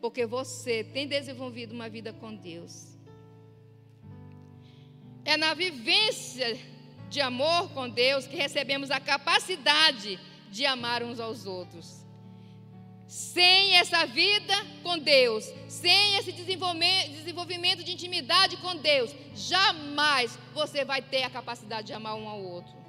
porque 0.00 0.26
você 0.26 0.82
tem 0.82 1.06
desenvolvido 1.06 1.72
uma 1.72 1.88
vida 1.88 2.12
com 2.12 2.34
Deus. 2.34 2.98
É 5.24 5.36
na 5.36 5.54
vivência 5.54 6.58
de 7.08 7.20
amor 7.20 7.70
com 7.70 7.88
Deus 7.88 8.26
que 8.26 8.34
recebemos 8.34 8.90
a 8.90 8.98
capacidade 8.98 10.18
de 10.50 10.66
amar 10.66 11.04
uns 11.04 11.20
aos 11.20 11.46
outros. 11.46 12.04
Sem 13.06 13.76
essa 13.76 14.04
vida 14.04 14.54
com 14.82 14.98
Deus, 14.98 15.44
sem 15.68 16.16
esse 16.16 16.32
desenvolvimento 16.32 17.84
de 17.84 17.92
intimidade 17.92 18.56
com 18.56 18.74
Deus, 18.74 19.14
jamais 19.32 20.36
você 20.52 20.84
vai 20.84 21.00
ter 21.00 21.22
a 21.22 21.30
capacidade 21.30 21.86
de 21.86 21.92
amar 21.92 22.16
um 22.16 22.28
ao 22.28 22.42
outro. 22.42 22.83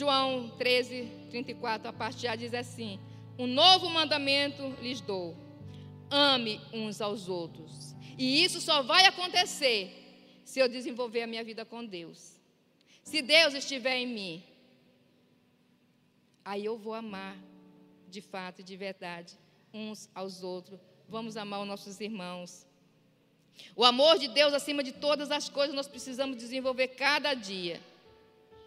João 0.00 0.48
13, 0.56 1.12
34, 1.30 1.88
a 1.88 1.92
parte 1.92 2.26
A 2.26 2.34
diz 2.34 2.54
assim: 2.54 2.98
Um 3.38 3.46
novo 3.46 3.90
mandamento 3.90 4.62
lhes 4.80 4.98
dou: 5.02 5.36
ame 6.10 6.58
uns 6.72 7.02
aos 7.02 7.28
outros. 7.28 7.94
E 8.16 8.42
isso 8.42 8.62
só 8.62 8.82
vai 8.82 9.04
acontecer 9.04 9.92
se 10.42 10.58
eu 10.58 10.70
desenvolver 10.70 11.20
a 11.20 11.26
minha 11.26 11.44
vida 11.44 11.66
com 11.66 11.84
Deus. 11.84 12.40
Se 13.04 13.20
Deus 13.20 13.52
estiver 13.52 13.96
em 13.98 14.06
mim, 14.06 14.42
aí 16.42 16.64
eu 16.64 16.78
vou 16.78 16.94
amar 16.94 17.36
de 18.08 18.22
fato 18.22 18.60
e 18.62 18.64
de 18.64 18.76
verdade 18.78 19.34
uns 19.72 20.08
aos 20.14 20.42
outros. 20.42 20.80
Vamos 21.10 21.36
amar 21.36 21.60
os 21.60 21.68
nossos 21.68 22.00
irmãos. 22.00 22.66
O 23.76 23.84
amor 23.84 24.18
de 24.18 24.28
Deus 24.28 24.54
acima 24.54 24.82
de 24.82 24.92
todas 24.92 25.30
as 25.30 25.50
coisas 25.50 25.76
nós 25.76 25.88
precisamos 25.88 26.38
desenvolver 26.38 26.88
cada 26.88 27.34
dia. 27.34 27.82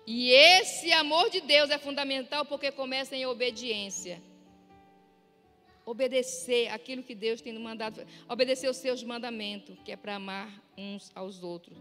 E 0.06 0.32
esse 0.32 0.92
amor 0.92 1.30
de 1.30 1.40
Deus 1.42 1.70
é 1.70 1.78
fundamental 1.78 2.46
porque 2.46 2.72
começa 2.72 3.16
em 3.16 3.26
obediência. 3.26 4.22
Obedecer 5.86 6.70
aquilo 6.70 7.04
que 7.04 7.16
Deus 7.16 7.42
tem 7.42 7.58
mandado, 7.58 8.06
obedecer 8.28 8.70
os 8.70 8.78
seus 8.78 9.04
mandamentos, 9.04 9.78
que 9.84 9.92
é 9.92 9.98
para 9.98 10.16
amar 10.16 10.50
uns 10.78 11.12
aos 11.14 11.44
outros. 11.44 11.78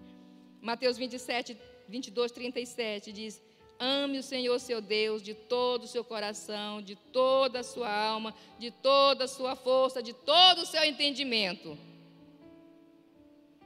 Mateus 0.61 0.96
27, 0.98 1.56
22, 1.88 2.32
37 2.32 3.12
diz: 3.12 3.42
Ame 3.78 4.18
o 4.18 4.22
Senhor 4.22 4.58
seu 4.61 4.80
Deus 4.80 5.22
de 5.22 5.35
todo 5.35 5.85
o 5.85 5.88
seu 5.88 6.04
coração, 6.04 6.80
de 6.80 6.94
toda 6.94 7.61
a 7.61 7.64
sua 7.64 7.92
alma, 7.92 8.35
de 8.58 8.70
toda 8.70 9.24
a 9.24 9.28
sua 9.28 9.56
força, 9.56 10.02
de 10.02 10.12
todo 10.12 10.62
o 10.62 10.66
seu 10.66 10.85
entendimento. 10.85 11.76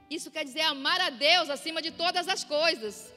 Isso 0.08 0.30
quer 0.30 0.44
dizer 0.44 0.62
amar 0.62 1.00
a 1.00 1.10
Deus 1.10 1.50
acima 1.50 1.82
de 1.82 1.90
todas 1.90 2.28
as 2.28 2.44
coisas. 2.44 3.15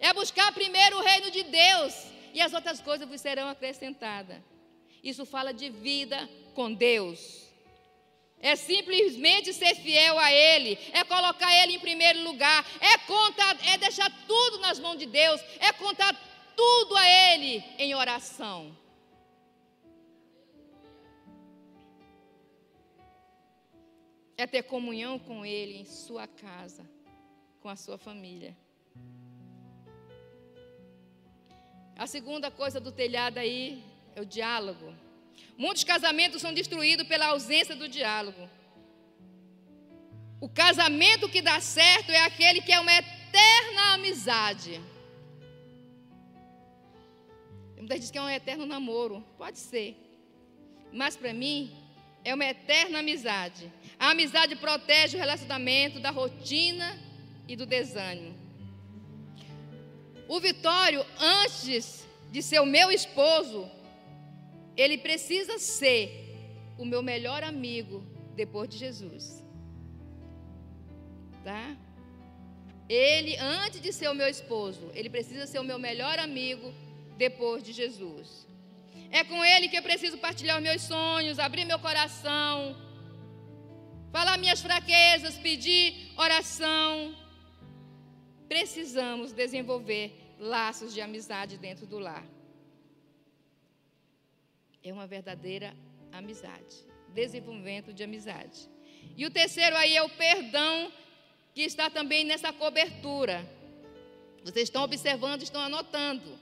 É 0.00 0.12
buscar 0.12 0.52
primeiro 0.52 0.98
o 0.98 1.02
reino 1.02 1.30
de 1.30 1.42
Deus 1.42 1.94
e 2.32 2.40
as 2.40 2.52
outras 2.52 2.80
coisas 2.80 3.08
vos 3.08 3.20
serão 3.20 3.48
acrescentadas. 3.48 4.38
Isso 5.02 5.24
fala 5.24 5.52
de 5.54 5.70
vida 5.70 6.28
com 6.54 6.72
Deus. 6.72 7.46
É 8.38 8.54
simplesmente 8.54 9.52
ser 9.52 9.74
fiel 9.76 10.18
a 10.18 10.30
Ele, 10.30 10.78
é 10.92 11.02
colocar 11.04 11.50
Ele 11.62 11.74
em 11.74 11.80
primeiro 11.80 12.22
lugar, 12.22 12.64
é 12.80 12.98
contar, 12.98 13.56
é 13.66 13.78
deixar 13.78 14.10
tudo 14.26 14.58
nas 14.58 14.78
mãos 14.78 14.98
de 14.98 15.06
Deus, 15.06 15.40
é 15.58 15.72
contar 15.72 16.14
tudo 16.54 16.96
a 16.96 17.08
Ele 17.08 17.64
em 17.78 17.94
oração. 17.94 18.76
É 24.36 24.46
ter 24.46 24.64
comunhão 24.64 25.18
com 25.18 25.46
Ele 25.46 25.78
em 25.78 25.84
sua 25.86 26.26
casa, 26.26 26.86
com 27.60 27.70
a 27.70 27.76
sua 27.76 27.96
família. 27.96 28.54
A 31.98 32.06
segunda 32.06 32.50
coisa 32.50 32.78
do 32.78 32.92
telhado 32.92 33.38
aí 33.38 33.82
é 34.14 34.20
o 34.20 34.26
diálogo. 34.26 34.94
Muitos 35.56 35.82
casamentos 35.82 36.42
são 36.42 36.52
destruídos 36.52 37.06
pela 37.06 37.28
ausência 37.28 37.74
do 37.74 37.88
diálogo. 37.88 38.48
O 40.38 40.48
casamento 40.48 41.28
que 41.28 41.40
dá 41.40 41.58
certo 41.60 42.10
é 42.10 42.20
aquele 42.24 42.60
que 42.60 42.72
é 42.72 42.78
uma 42.78 42.92
eterna 42.92 43.94
amizade. 43.94 44.80
Muitas 47.76 48.00
dizem 48.00 48.12
que 48.12 48.18
é 48.18 48.22
um 48.22 48.28
eterno 48.28 48.66
namoro. 48.66 49.24
Pode 49.38 49.58
ser. 49.58 49.96
Mas 50.92 51.16
para 51.16 51.32
mim, 51.32 51.74
é 52.24 52.34
uma 52.34 52.44
eterna 52.44 52.98
amizade. 52.98 53.72
A 53.98 54.10
amizade 54.10 54.56
protege 54.56 55.16
o 55.16 55.20
relacionamento 55.20 55.98
da 56.00 56.10
rotina 56.10 56.98
e 57.48 57.56
do 57.56 57.64
desânimo. 57.64 58.35
O 60.28 60.40
Vitório, 60.40 61.04
antes 61.18 62.06
de 62.30 62.42
ser 62.42 62.60
o 62.60 62.66
meu 62.66 62.90
esposo, 62.90 63.70
ele 64.76 64.98
precisa 64.98 65.58
ser 65.58 66.04
o 66.76 66.84
meu 66.84 67.02
melhor 67.02 67.42
amigo 67.42 68.04
depois 68.34 68.68
de 68.68 68.76
Jesus. 68.76 69.42
Tá? 71.44 71.76
Ele, 72.88 73.36
antes 73.36 73.80
de 73.80 73.92
ser 73.92 74.08
o 74.08 74.14
meu 74.14 74.28
esposo, 74.28 74.90
ele 74.94 75.08
precisa 75.08 75.46
ser 75.46 75.58
o 75.58 75.64
meu 75.64 75.78
melhor 75.78 76.18
amigo 76.18 76.72
depois 77.16 77.62
de 77.62 77.72
Jesus. 77.72 78.46
É 79.10 79.24
com 79.24 79.44
ele 79.44 79.68
que 79.68 79.78
eu 79.78 79.82
preciso 79.82 80.18
partilhar 80.18 80.56
os 80.56 80.62
meus 80.62 80.82
sonhos, 80.82 81.38
abrir 81.38 81.64
meu 81.64 81.78
coração, 81.78 82.76
falar 84.12 84.36
minhas 84.38 84.60
fraquezas, 84.60 85.36
pedir 85.36 86.12
oração. 86.16 87.14
Precisamos 88.48 89.32
desenvolver 89.32 90.12
laços 90.38 90.92
de 90.94 91.00
amizade 91.00 91.58
dentro 91.58 91.86
do 91.86 91.98
lar. 91.98 92.24
É 94.82 94.92
uma 94.92 95.06
verdadeira 95.06 95.74
amizade, 96.12 96.86
desenvolvimento 97.12 97.92
de 97.92 98.04
amizade. 98.04 98.68
E 99.16 99.26
o 99.26 99.30
terceiro 99.30 99.76
aí 99.76 99.96
é 99.96 100.02
o 100.02 100.08
perdão, 100.08 100.92
que 101.54 101.62
está 101.62 101.88
também 101.88 102.24
nessa 102.24 102.52
cobertura. 102.52 103.44
Vocês 104.44 104.68
estão 104.68 104.84
observando, 104.84 105.42
estão 105.42 105.60
anotando. 105.60 106.38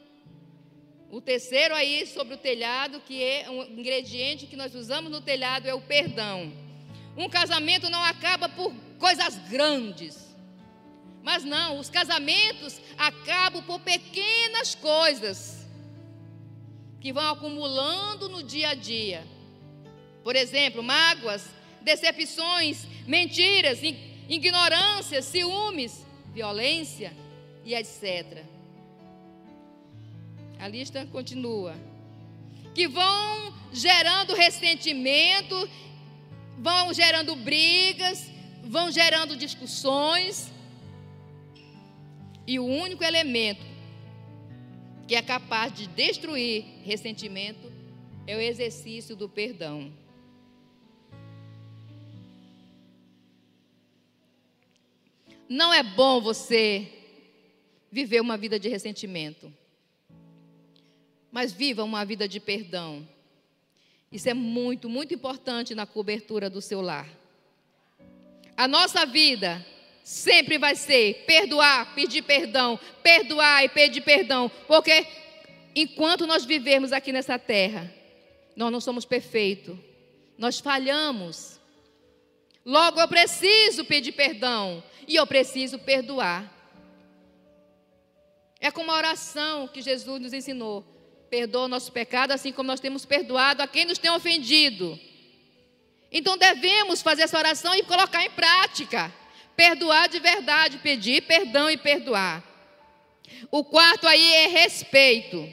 O 1.10 1.20
terceiro 1.20 1.74
aí 1.74 2.06
sobre 2.06 2.34
o 2.34 2.38
telhado, 2.38 3.00
que 3.00 3.22
é 3.22 3.48
um 3.48 3.62
ingrediente 3.78 4.46
que 4.46 4.56
nós 4.56 4.74
usamos 4.74 5.10
no 5.10 5.20
telhado, 5.20 5.68
é 5.68 5.72
o 5.72 5.80
perdão. 5.80 6.52
Um 7.16 7.28
casamento 7.28 7.88
não 7.88 8.02
acaba 8.02 8.48
por 8.48 8.74
coisas 8.98 9.38
grandes. 9.48 10.23
Mas 11.24 11.42
não, 11.42 11.78
os 11.78 11.88
casamentos 11.88 12.78
acabam 12.98 13.62
por 13.62 13.80
pequenas 13.80 14.74
coisas 14.74 15.66
que 17.00 17.14
vão 17.14 17.32
acumulando 17.32 18.28
no 18.28 18.42
dia 18.42 18.68
a 18.68 18.74
dia. 18.74 19.26
Por 20.22 20.36
exemplo, 20.36 20.82
mágoas, 20.82 21.48
decepções, 21.80 22.86
mentiras, 23.06 23.80
ignorância, 24.28 25.22
ciúmes, 25.22 26.04
violência 26.34 27.16
e 27.64 27.74
etc. 27.74 28.44
A 30.58 30.68
lista 30.68 31.06
continua. 31.10 31.74
Que 32.74 32.86
vão 32.86 33.54
gerando 33.72 34.34
ressentimento, 34.34 35.70
vão 36.58 36.92
gerando 36.92 37.34
brigas, 37.34 38.30
vão 38.62 38.90
gerando 38.90 39.34
discussões 39.36 40.52
e 42.46 42.58
o 42.58 42.64
único 42.64 43.02
elemento 43.02 43.64
que 45.06 45.14
é 45.14 45.22
capaz 45.22 45.72
de 45.72 45.86
destruir 45.86 46.64
ressentimento 46.82 47.72
é 48.26 48.36
o 48.36 48.40
exercício 48.40 49.14
do 49.14 49.28
perdão. 49.28 49.92
Não 55.48 55.72
é 55.72 55.82
bom 55.82 56.20
você 56.20 56.90
viver 57.90 58.20
uma 58.20 58.36
vida 58.36 58.58
de 58.58 58.68
ressentimento, 58.68 59.52
mas 61.30 61.52
viva 61.52 61.84
uma 61.84 62.04
vida 62.04 62.26
de 62.26 62.40
perdão. 62.40 63.06
Isso 64.10 64.28
é 64.28 64.34
muito, 64.34 64.88
muito 64.88 65.12
importante 65.12 65.74
na 65.74 65.86
cobertura 65.86 66.48
do 66.48 66.62
seu 66.62 66.80
lar. 66.80 67.08
A 68.56 68.66
nossa 68.66 69.04
vida 69.04 69.64
sempre 70.04 70.58
vai 70.58 70.76
ser 70.76 71.24
perdoar, 71.26 71.94
pedir 71.94 72.20
perdão, 72.20 72.78
perdoar 73.02 73.64
e 73.64 73.70
pedir 73.70 74.02
perdão, 74.02 74.50
porque 74.68 75.06
enquanto 75.74 76.26
nós 76.26 76.44
vivemos 76.44 76.92
aqui 76.92 77.10
nessa 77.10 77.38
terra, 77.38 77.90
nós 78.54 78.70
não 78.70 78.82
somos 78.82 79.06
perfeitos, 79.06 79.74
nós 80.36 80.60
falhamos. 80.60 81.58
Logo 82.66 83.00
eu 83.00 83.08
preciso 83.08 83.84
pedir 83.86 84.12
perdão 84.12 84.84
e 85.08 85.16
eu 85.16 85.26
preciso 85.26 85.78
perdoar. 85.78 86.52
É 88.60 88.70
como 88.70 88.90
a 88.90 88.96
oração 88.96 89.68
que 89.68 89.80
Jesus 89.80 90.20
nos 90.20 90.32
ensinou. 90.32 90.84
Perdoa 91.30 91.64
o 91.64 91.68
nosso 91.68 91.90
pecado, 91.90 92.32
assim 92.32 92.52
como 92.52 92.66
nós 92.66 92.80
temos 92.80 93.04
perdoado 93.04 93.62
a 93.62 93.66
quem 93.66 93.84
nos 93.84 93.98
tem 93.98 94.10
ofendido. 94.10 94.98
Então 96.12 96.36
devemos 96.36 97.02
fazer 97.02 97.22
essa 97.22 97.38
oração 97.38 97.74
e 97.74 97.82
colocar 97.82 98.24
em 98.24 98.30
prática. 98.30 99.12
Perdoar 99.56 100.08
de 100.08 100.18
verdade, 100.18 100.78
pedir 100.78 101.22
perdão 101.22 101.70
e 101.70 101.76
perdoar. 101.76 102.42
O 103.50 103.64
quarto 103.64 104.06
aí 104.06 104.32
é 104.34 104.46
respeito. 104.48 105.48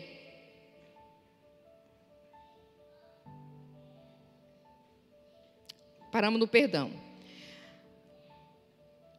Paramos 6.11 6.39
no 6.39 6.47
perdão. 6.47 6.91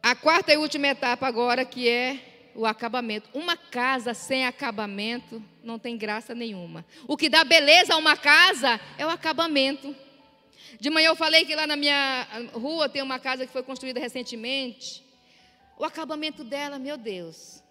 A 0.01 0.15
quarta 0.15 0.53
e 0.53 0.57
última 0.57 0.87
etapa 0.87 1.25
agora 1.25 1.65
que 1.65 1.87
é 1.87 2.51
o 2.53 2.65
acabamento. 2.65 3.29
Uma 3.33 3.57
casa 3.57 4.13
sem 4.13 4.45
acabamento 4.45 5.41
não 5.63 5.79
tem 5.79 5.97
graça 5.97 6.35
nenhuma. 6.35 6.85
O 7.07 7.17
que 7.17 7.29
dá 7.29 7.43
beleza 7.43 7.93
a 7.93 7.97
uma 7.97 8.15
casa 8.15 8.79
é 8.97 9.05
o 9.05 9.09
acabamento. 9.09 9.95
De 10.79 10.89
manhã 10.89 11.09
eu 11.09 11.15
falei 11.15 11.45
que 11.45 11.55
lá 11.55 11.67
na 11.67 11.75
minha 11.75 12.27
rua 12.53 12.89
tem 12.89 13.01
uma 13.01 13.19
casa 13.19 13.45
que 13.45 13.51
foi 13.51 13.63
construída 13.63 13.99
recentemente. 13.99 15.03
O 15.77 15.83
acabamento 15.83 16.43
dela, 16.43 16.79
meu 16.79 16.97
Deus. 16.97 17.63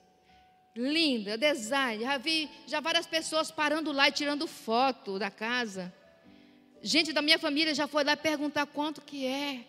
Linda, 0.74 1.36
design. 1.36 2.02
Já 2.02 2.18
vi 2.18 2.48
já 2.66 2.80
várias 2.80 3.06
pessoas 3.06 3.50
parando 3.50 3.92
lá 3.92 4.08
e 4.08 4.12
tirando 4.12 4.46
foto 4.46 5.18
da 5.18 5.30
casa. 5.30 5.92
Gente 6.82 7.12
da 7.12 7.22
minha 7.22 7.38
família 7.38 7.74
já 7.74 7.86
foi 7.86 8.04
lá 8.04 8.16
perguntar 8.16 8.66
quanto 8.66 9.02
que 9.02 9.26
é, 9.26 9.64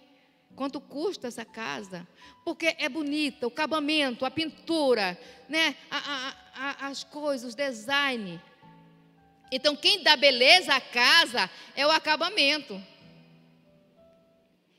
quanto 0.55 0.79
custa 0.79 1.27
essa 1.27 1.43
casa. 1.43 2.07
Porque 2.45 2.75
é 2.79 2.87
bonita, 2.87 3.45
o 3.45 3.49
acabamento, 3.49 4.25
a 4.25 4.31
pintura, 4.31 5.19
né? 5.49 5.75
A, 5.91 5.97
a, 5.97 6.35
a, 6.55 6.87
as 6.87 7.03
coisas, 7.03 7.53
o 7.53 7.57
design. 7.57 8.41
Então, 9.51 9.75
quem 9.75 10.01
dá 10.01 10.15
beleza 10.15 10.73
à 10.73 10.81
casa 10.81 11.49
é 11.75 11.85
o 11.85 11.91
acabamento. 11.91 12.81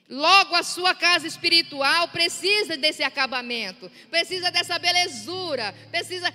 Logo, 0.08 0.54
a 0.54 0.62
sua 0.62 0.94
casa 0.94 1.26
espiritual 1.26 2.08
precisa 2.08 2.76
desse 2.76 3.02
acabamento, 3.02 3.90
precisa 4.10 4.50
dessa 4.50 4.78
belezura, 4.78 5.74
precisa 5.90 6.32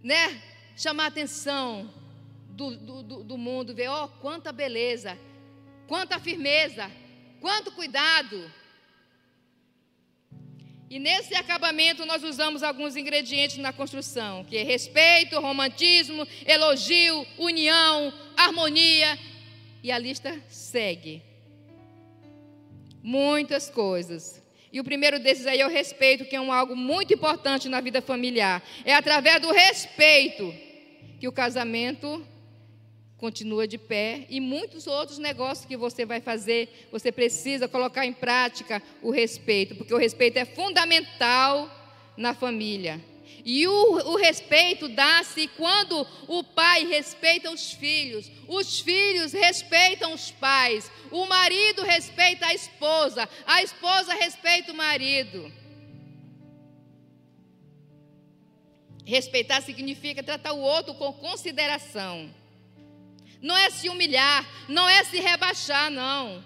né, 0.00 0.40
chamar 0.76 1.04
a 1.04 1.08
atenção 1.08 1.92
do, 2.48 2.76
do, 2.76 3.24
do 3.24 3.38
mundo, 3.38 3.74
ver, 3.74 3.88
ó, 3.88 4.04
oh, 4.04 4.08
quanta 4.20 4.52
beleza, 4.52 5.18
quanta 5.88 6.20
firmeza, 6.20 6.88
quanto 7.40 7.72
cuidado. 7.72 8.50
E 10.88 11.00
nesse 11.00 11.34
acabamento 11.34 12.06
nós 12.06 12.22
usamos 12.22 12.62
alguns 12.62 12.94
ingredientes 12.94 13.56
na 13.56 13.72
construção, 13.72 14.44
que 14.44 14.56
é 14.56 14.62
respeito, 14.62 15.40
romantismo, 15.40 16.24
elogio, 16.46 17.26
união, 17.36 18.14
harmonia, 18.36 19.18
e 19.82 19.90
a 19.90 19.98
lista 19.98 20.40
segue 20.48 21.33
muitas 23.04 23.68
coisas. 23.68 24.42
E 24.72 24.80
o 24.80 24.84
primeiro 24.84 25.20
desses 25.20 25.46
aí 25.46 25.60
é 25.60 25.66
o 25.66 25.70
respeito, 25.70 26.24
que 26.24 26.34
é 26.34 26.40
um 26.40 26.50
algo 26.50 26.74
muito 26.74 27.12
importante 27.12 27.68
na 27.68 27.80
vida 27.80 28.00
familiar. 28.00 28.62
É 28.84 28.94
através 28.94 29.40
do 29.40 29.52
respeito 29.52 30.52
que 31.20 31.28
o 31.28 31.32
casamento 31.32 32.26
continua 33.18 33.68
de 33.68 33.78
pé 33.78 34.26
e 34.28 34.40
muitos 34.40 34.86
outros 34.86 35.18
negócios 35.18 35.66
que 35.66 35.76
você 35.76 36.04
vai 36.04 36.20
fazer, 36.20 36.88
você 36.90 37.12
precisa 37.12 37.68
colocar 37.68 38.04
em 38.04 38.12
prática 38.12 38.82
o 39.02 39.10
respeito, 39.10 39.76
porque 39.76 39.94
o 39.94 39.98
respeito 39.98 40.38
é 40.38 40.44
fundamental 40.44 41.70
na 42.16 42.34
família. 42.34 43.00
E 43.44 43.66
o, 43.66 44.12
o 44.12 44.16
respeito 44.16 44.88
dá-se 44.88 45.48
quando 45.48 46.06
o 46.26 46.42
pai 46.42 46.86
respeita 46.86 47.50
os 47.50 47.72
filhos, 47.72 48.30
os 48.48 48.80
filhos 48.80 49.32
respeitam 49.32 50.12
os 50.12 50.30
pais, 50.30 50.90
o 51.10 51.26
marido 51.26 51.82
respeita 51.82 52.46
a 52.46 52.54
esposa, 52.54 53.28
a 53.46 53.62
esposa 53.62 54.14
respeita 54.14 54.72
o 54.72 54.76
marido. 54.76 55.52
Respeitar 59.04 59.60
significa 59.60 60.22
tratar 60.22 60.52
o 60.52 60.60
outro 60.60 60.94
com 60.94 61.12
consideração. 61.12 62.34
Não 63.40 63.54
é 63.54 63.68
se 63.68 63.90
humilhar, 63.90 64.48
não 64.68 64.88
é 64.88 65.04
se 65.04 65.20
rebaixar, 65.20 65.90
não. 65.90 66.42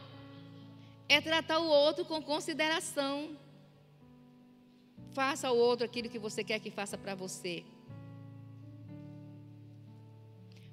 É 1.09 1.21
tratar 1.21 1.61
o 1.61 1.69
outro 1.69 2.05
com 2.05 2.21
consideração. 2.21 3.37
Faça 5.19 5.49
ao 5.49 5.57
outro 5.57 5.85
aquilo 5.85 6.09
que 6.09 6.17
você 6.17 6.45
quer 6.45 6.61
que 6.61 6.71
faça 6.71 6.97
para 6.97 7.13
você. 7.13 7.65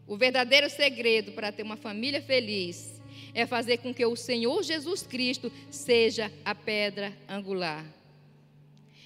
O 0.05 0.15
verdadeiro 0.15 0.69
segredo 0.69 1.31
para 1.31 1.51
ter 1.51 1.63
uma 1.63 1.75
família 1.75 2.21
feliz 2.21 3.01
é 3.33 3.47
fazer 3.47 3.77
com 3.77 3.91
que 3.91 4.05
o 4.05 4.15
Senhor 4.15 4.61
Jesus 4.61 5.01
Cristo 5.01 5.51
seja 5.71 6.31
a 6.45 6.53
pedra 6.53 7.11
angular. 7.27 7.83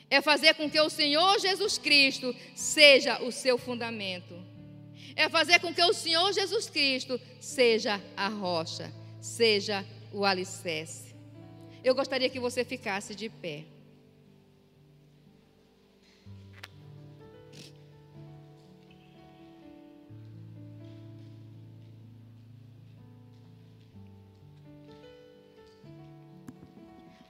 É 0.09 0.21
fazer 0.21 0.55
com 0.55 0.69
que 0.69 0.81
o 0.81 0.89
Senhor 0.89 1.39
Jesus 1.39 1.77
Cristo 1.77 2.35
seja 2.53 3.23
o 3.23 3.31
seu 3.31 3.57
fundamento. 3.57 4.35
É 5.15 5.29
fazer 5.29 5.59
com 5.61 5.73
que 5.73 5.81
o 5.81 5.93
Senhor 5.93 6.33
Jesus 6.33 6.69
Cristo 6.69 7.17
seja 7.39 8.01
a 8.17 8.27
rocha, 8.27 8.91
seja 9.21 9.85
o 10.11 10.25
alicerce. 10.25 11.15
Eu 11.81 11.95
gostaria 11.95 12.29
que 12.29 12.41
você 12.41 12.65
ficasse 12.65 13.15
de 13.15 13.29
pé. 13.29 13.78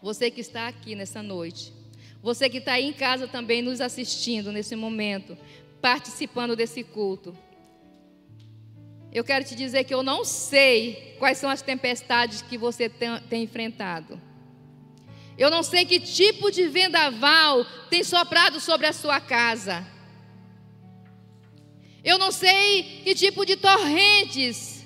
Você 0.01 0.31
que 0.31 0.41
está 0.41 0.67
aqui 0.67 0.95
nessa 0.95 1.21
noite, 1.21 1.73
você 2.21 2.49
que 2.49 2.57
está 2.57 2.73
aí 2.73 2.85
em 2.85 2.93
casa 2.93 3.27
também 3.27 3.61
nos 3.61 3.81
assistindo 3.81 4.51
nesse 4.51 4.75
momento, 4.75 5.37
participando 5.81 6.55
desse 6.55 6.83
culto. 6.83 7.37
Eu 9.11 9.23
quero 9.23 9.43
te 9.43 9.55
dizer 9.55 9.83
que 9.85 9.93
eu 9.93 10.03
não 10.03 10.23
sei 10.23 11.15
quais 11.17 11.37
são 11.37 11.49
as 11.49 11.61
tempestades 11.61 12.41
que 12.41 12.57
você 12.57 12.87
tem, 12.87 13.19
tem 13.29 13.43
enfrentado. 13.43 14.21
Eu 15.37 15.49
não 15.49 15.63
sei 15.63 15.85
que 15.85 15.99
tipo 15.99 16.51
de 16.51 16.67
vendaval 16.67 17.65
tem 17.89 18.03
soprado 18.03 18.59
sobre 18.59 18.87
a 18.87 18.93
sua 18.93 19.19
casa. 19.19 19.87
Eu 22.03 22.17
não 22.17 22.31
sei 22.31 23.01
que 23.03 23.15
tipo 23.15 23.45
de 23.45 23.55
torrentes 23.55 24.85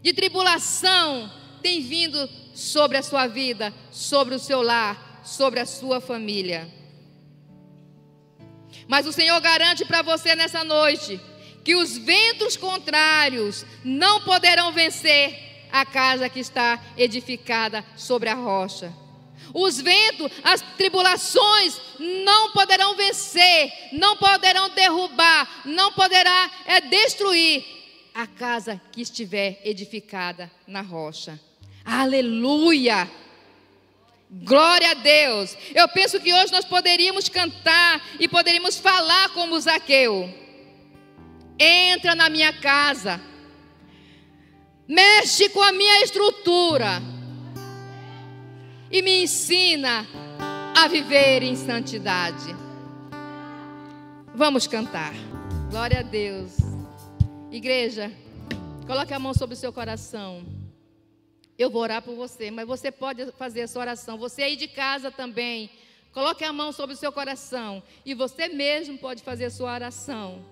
de 0.00 0.12
tribulação 0.12 1.30
tem 1.62 1.80
vindo 1.80 2.28
sobre 2.54 2.96
a 2.96 3.02
sua 3.02 3.26
vida, 3.26 3.72
sobre 3.90 4.34
o 4.34 4.38
seu 4.38 4.62
lar, 4.62 5.20
sobre 5.24 5.60
a 5.60 5.66
sua 5.66 6.00
família. 6.00 6.68
Mas 8.88 9.06
o 9.06 9.12
Senhor 9.12 9.40
garante 9.40 9.84
para 9.84 10.02
você 10.02 10.34
nessa 10.34 10.64
noite 10.64 11.20
que 11.64 11.76
os 11.76 11.96
ventos 11.96 12.56
contrários 12.56 13.64
não 13.84 14.20
poderão 14.22 14.72
vencer 14.72 15.66
a 15.70 15.86
casa 15.86 16.28
que 16.28 16.40
está 16.40 16.82
edificada 16.96 17.84
sobre 17.96 18.28
a 18.28 18.34
rocha. 18.34 18.92
Os 19.54 19.80
ventos, 19.80 20.30
as 20.42 20.60
tribulações 20.76 21.80
não 21.98 22.52
poderão 22.52 22.96
vencer, 22.96 23.72
não 23.92 24.16
poderão 24.16 24.70
derrubar, 24.70 25.62
não 25.64 25.92
poderá 25.92 26.50
é, 26.66 26.80
destruir 26.80 27.64
a 28.14 28.26
casa 28.26 28.80
que 28.92 29.00
estiver 29.00 29.60
edificada 29.64 30.50
na 30.66 30.80
rocha. 30.80 31.38
Aleluia! 31.84 33.10
Glória 34.32 34.92
a 34.92 34.94
Deus. 34.94 35.56
Eu 35.74 35.86
penso 35.88 36.18
que 36.18 36.32
hoje 36.32 36.50
nós 36.52 36.64
poderíamos 36.64 37.28
cantar 37.28 38.02
e 38.18 38.26
poderíamos 38.26 38.78
falar 38.78 39.28
como 39.30 39.60
Zaqueu. 39.60 40.32
Entra 41.58 42.14
na 42.14 42.30
minha 42.30 42.50
casa. 42.50 43.20
Mexe 44.88 45.50
com 45.50 45.60
a 45.60 45.70
minha 45.70 46.02
estrutura. 46.02 47.02
E 48.90 49.02
me 49.02 49.22
ensina 49.24 50.06
a 50.74 50.88
viver 50.88 51.42
em 51.42 51.54
santidade. 51.54 52.56
Vamos 54.34 54.66
cantar. 54.66 55.12
Glória 55.70 56.00
a 56.00 56.02
Deus. 56.02 56.56
Igreja, 57.50 58.10
coloque 58.86 59.12
a 59.12 59.18
mão 59.18 59.34
sobre 59.34 59.54
o 59.54 59.58
seu 59.58 59.72
coração. 59.74 60.61
Eu 61.58 61.70
vou 61.70 61.82
orar 61.82 62.02
por 62.02 62.14
você, 62.14 62.50
mas 62.50 62.66
você 62.66 62.90
pode 62.90 63.30
fazer 63.32 63.60
essa 63.60 63.78
oração. 63.78 64.16
Você 64.18 64.42
aí 64.42 64.56
de 64.56 64.68
casa 64.68 65.10
também. 65.10 65.70
Coloque 66.12 66.44
a 66.44 66.52
mão 66.52 66.72
sobre 66.72 66.94
o 66.94 66.98
seu 66.98 67.12
coração. 67.12 67.82
E 68.04 68.14
você 68.14 68.48
mesmo 68.48 68.98
pode 68.98 69.22
fazer 69.22 69.46
a 69.46 69.50
sua 69.50 69.72
oração. 69.74 70.44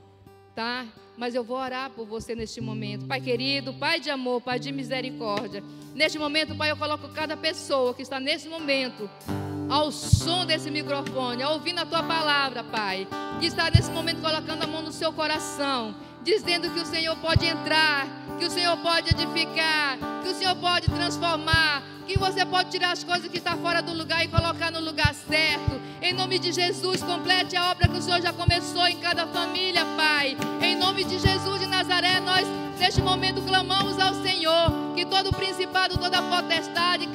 Tá? 0.55 0.87
Mas 1.17 1.35
eu 1.35 1.45
vou 1.45 1.57
orar 1.57 1.91
por 1.91 2.07
você 2.07 2.35
neste 2.35 2.61
momento. 2.61 3.07
Pai 3.07 3.21
querido, 3.21 3.73
Pai 3.75 4.01
de 4.01 4.11
amor, 4.11 4.41
Pai 4.41 4.59
de 4.59 4.73
misericórdia. 4.73 5.63
Neste 5.95 6.19
momento, 6.19 6.55
Pai, 6.55 6.71
eu 6.71 6.77
coloco 6.77 7.09
cada 7.11 7.37
pessoa 7.37 7.95
que 7.95 8.03
está 8.03 8.21
nesse 8.21 8.49
momento 8.49 9.09
ao 9.69 9.93
som 9.93 10.45
desse 10.45 10.71
microfone, 10.71 11.45
ouvindo 11.45 11.79
a 11.79 11.87
tua 11.87 12.03
palavra, 12.03 12.65
Pai, 12.65 13.07
que 13.39 13.47
está 13.47 13.71
nesse 13.71 13.91
momento 13.91 14.21
colocando 14.21 14.65
a 14.65 14.67
mão 14.67 14.83
no 14.83 14.93
seu 14.93 15.13
coração 15.13 15.95
dizendo 16.23 16.71
que 16.71 16.81
o 16.81 16.87
Senhor 16.87 17.17
pode 17.17 17.47
entrar, 17.47 18.07
que 18.39 18.45
o 18.45 18.51
Senhor 18.51 18.77
pode 18.79 19.11
edificar, 19.11 19.99
que 20.23 20.29
o 20.29 20.35
Senhor 20.35 20.55
pode 20.57 20.89
transformar, 20.91 21.83
que 22.07 22.19
você 22.19 22.45
pode 22.45 22.71
tirar 22.71 22.93
as 22.93 23.05
coisas 23.05 23.31
que 23.31 23.39
estão 23.39 23.57
fora 23.59 23.81
do 23.81 23.93
lugar 23.93 24.25
e 24.25 24.29
colocar 24.29 24.71
no 24.71 24.81
lugar 24.81 25.15
certo. 25.15 25.81
Em 26.03 26.13
nome 26.13 26.39
de 26.39 26.53
Jesus, 26.53 27.03
complete 27.03 27.57
a 27.57 27.71
obra 27.71 27.89
que 27.89 27.99
o 27.99 28.03
Senhor 28.03 28.21
já 28.21 28.33
começou 28.33 28.87
em 28.87 28.97
cada 28.99 29.27
família, 29.27 29.85
Pai. 29.97 30.37
Em 30.61 30.77
nome 30.77 31.05
de 31.05 31.19
Jesus 31.19 31.61
de 31.61 31.67
Nazaré, 31.67 32.21
nós 32.21 32.47
neste 32.79 33.03
momento 33.03 33.43
clamamos 33.43 33.99
ao 33.99 34.15
Senhor 34.23 34.73
que 34.97 35.05
todo 35.05 35.31
principado, 35.33 35.99
toda 35.99 36.23
potestade 36.23 37.09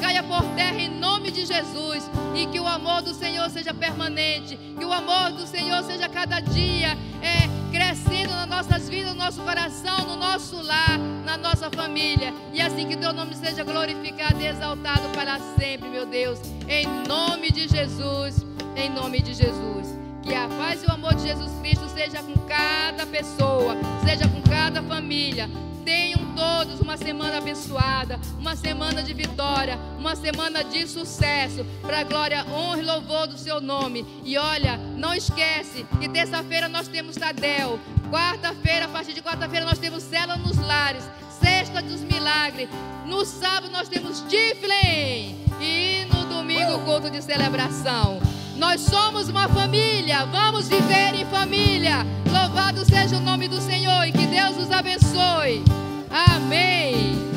caia 0.00 0.22
por 0.22 0.42
terra 0.54 0.78
em 0.78 0.90
nome 0.90 1.30
de 1.30 1.46
Jesus 1.46 2.08
e 2.34 2.46
que 2.46 2.60
o 2.60 2.66
amor 2.66 3.02
do 3.02 3.14
Senhor 3.14 3.48
seja 3.50 3.72
permanente, 3.72 4.56
que 4.78 4.84
o 4.84 4.92
amor 4.92 5.32
do 5.32 5.46
Senhor 5.46 5.82
seja 5.84 6.08
cada 6.08 6.40
dia 6.40 6.96
é 7.22 7.55
crescendo 7.76 8.30
nas 8.30 8.48
nossas 8.48 8.88
vidas, 8.88 9.12
no 9.12 9.18
nosso 9.18 9.42
coração, 9.42 10.06
no 10.06 10.16
nosso 10.16 10.56
lar, 10.62 10.98
na 11.26 11.36
nossa 11.36 11.70
família. 11.70 12.32
E 12.50 12.60
assim 12.62 12.88
que 12.88 12.96
teu 12.96 13.12
nome 13.12 13.34
seja 13.34 13.62
glorificado 13.64 14.40
e 14.40 14.46
exaltado 14.46 15.10
para 15.10 15.38
sempre, 15.58 15.86
meu 15.90 16.06
Deus. 16.06 16.38
Em 16.66 16.86
nome 17.06 17.52
de 17.52 17.68
Jesus, 17.68 18.46
em 18.74 18.88
nome 18.88 19.20
de 19.20 19.34
Jesus. 19.34 19.94
Que 20.22 20.34
a 20.34 20.48
paz 20.48 20.82
e 20.82 20.86
o 20.86 20.90
amor 20.90 21.14
de 21.14 21.24
Jesus 21.24 21.52
Cristo 21.60 21.86
seja 21.90 22.22
com 22.22 22.32
cada 22.48 23.04
pessoa, 23.06 23.76
seja 24.06 24.26
com 24.26 24.40
cada 24.48 24.82
família. 24.82 25.48
Tenham 25.86 26.34
todos 26.34 26.80
uma 26.80 26.96
semana 26.96 27.38
abençoada, 27.38 28.18
uma 28.40 28.56
semana 28.56 29.04
de 29.04 29.14
vitória, 29.14 29.78
uma 29.96 30.16
semana 30.16 30.64
de 30.64 30.84
sucesso, 30.88 31.64
para 31.80 32.00
a 32.00 32.02
glória, 32.02 32.44
honra 32.50 32.78
e 32.78 32.84
louvor 32.84 33.28
do 33.28 33.38
seu 33.38 33.60
nome. 33.60 34.04
E 34.24 34.36
olha, 34.36 34.76
não 34.76 35.14
esquece 35.14 35.86
que 36.00 36.08
terça-feira 36.08 36.68
nós 36.68 36.88
temos 36.88 37.14
Tadel, 37.14 37.78
quarta-feira, 38.10 38.86
a 38.86 38.88
partir 38.88 39.12
de 39.12 39.22
quarta-feira 39.22 39.64
nós 39.64 39.78
temos 39.78 40.02
Cela 40.02 40.36
nos 40.36 40.56
Lares, 40.56 41.08
sexta 41.40 41.80
dos 41.80 42.00
milagres, 42.00 42.68
no 43.06 43.24
sábado 43.24 43.70
nós 43.70 43.88
temos 43.88 44.22
Tiflin 44.22 45.38
e 45.60 46.04
no 46.12 46.24
domingo 46.24 46.80
culto 46.80 47.08
de 47.08 47.22
celebração. 47.22 48.20
Nós 48.58 48.80
somos 48.80 49.28
uma 49.28 49.48
família, 49.48 50.24
vamos 50.26 50.68
viver 50.68 51.14
em 51.14 51.26
família. 51.26 52.06
Louvado 52.30 52.84
seja 52.84 53.16
o 53.16 53.20
nome 53.20 53.48
do 53.48 53.60
Senhor 53.60 54.04
e 54.06 54.12
que 54.12 54.26
Deus 54.26 54.56
nos 54.56 54.70
abençoe. 54.70 55.62
Amém. 56.10 57.35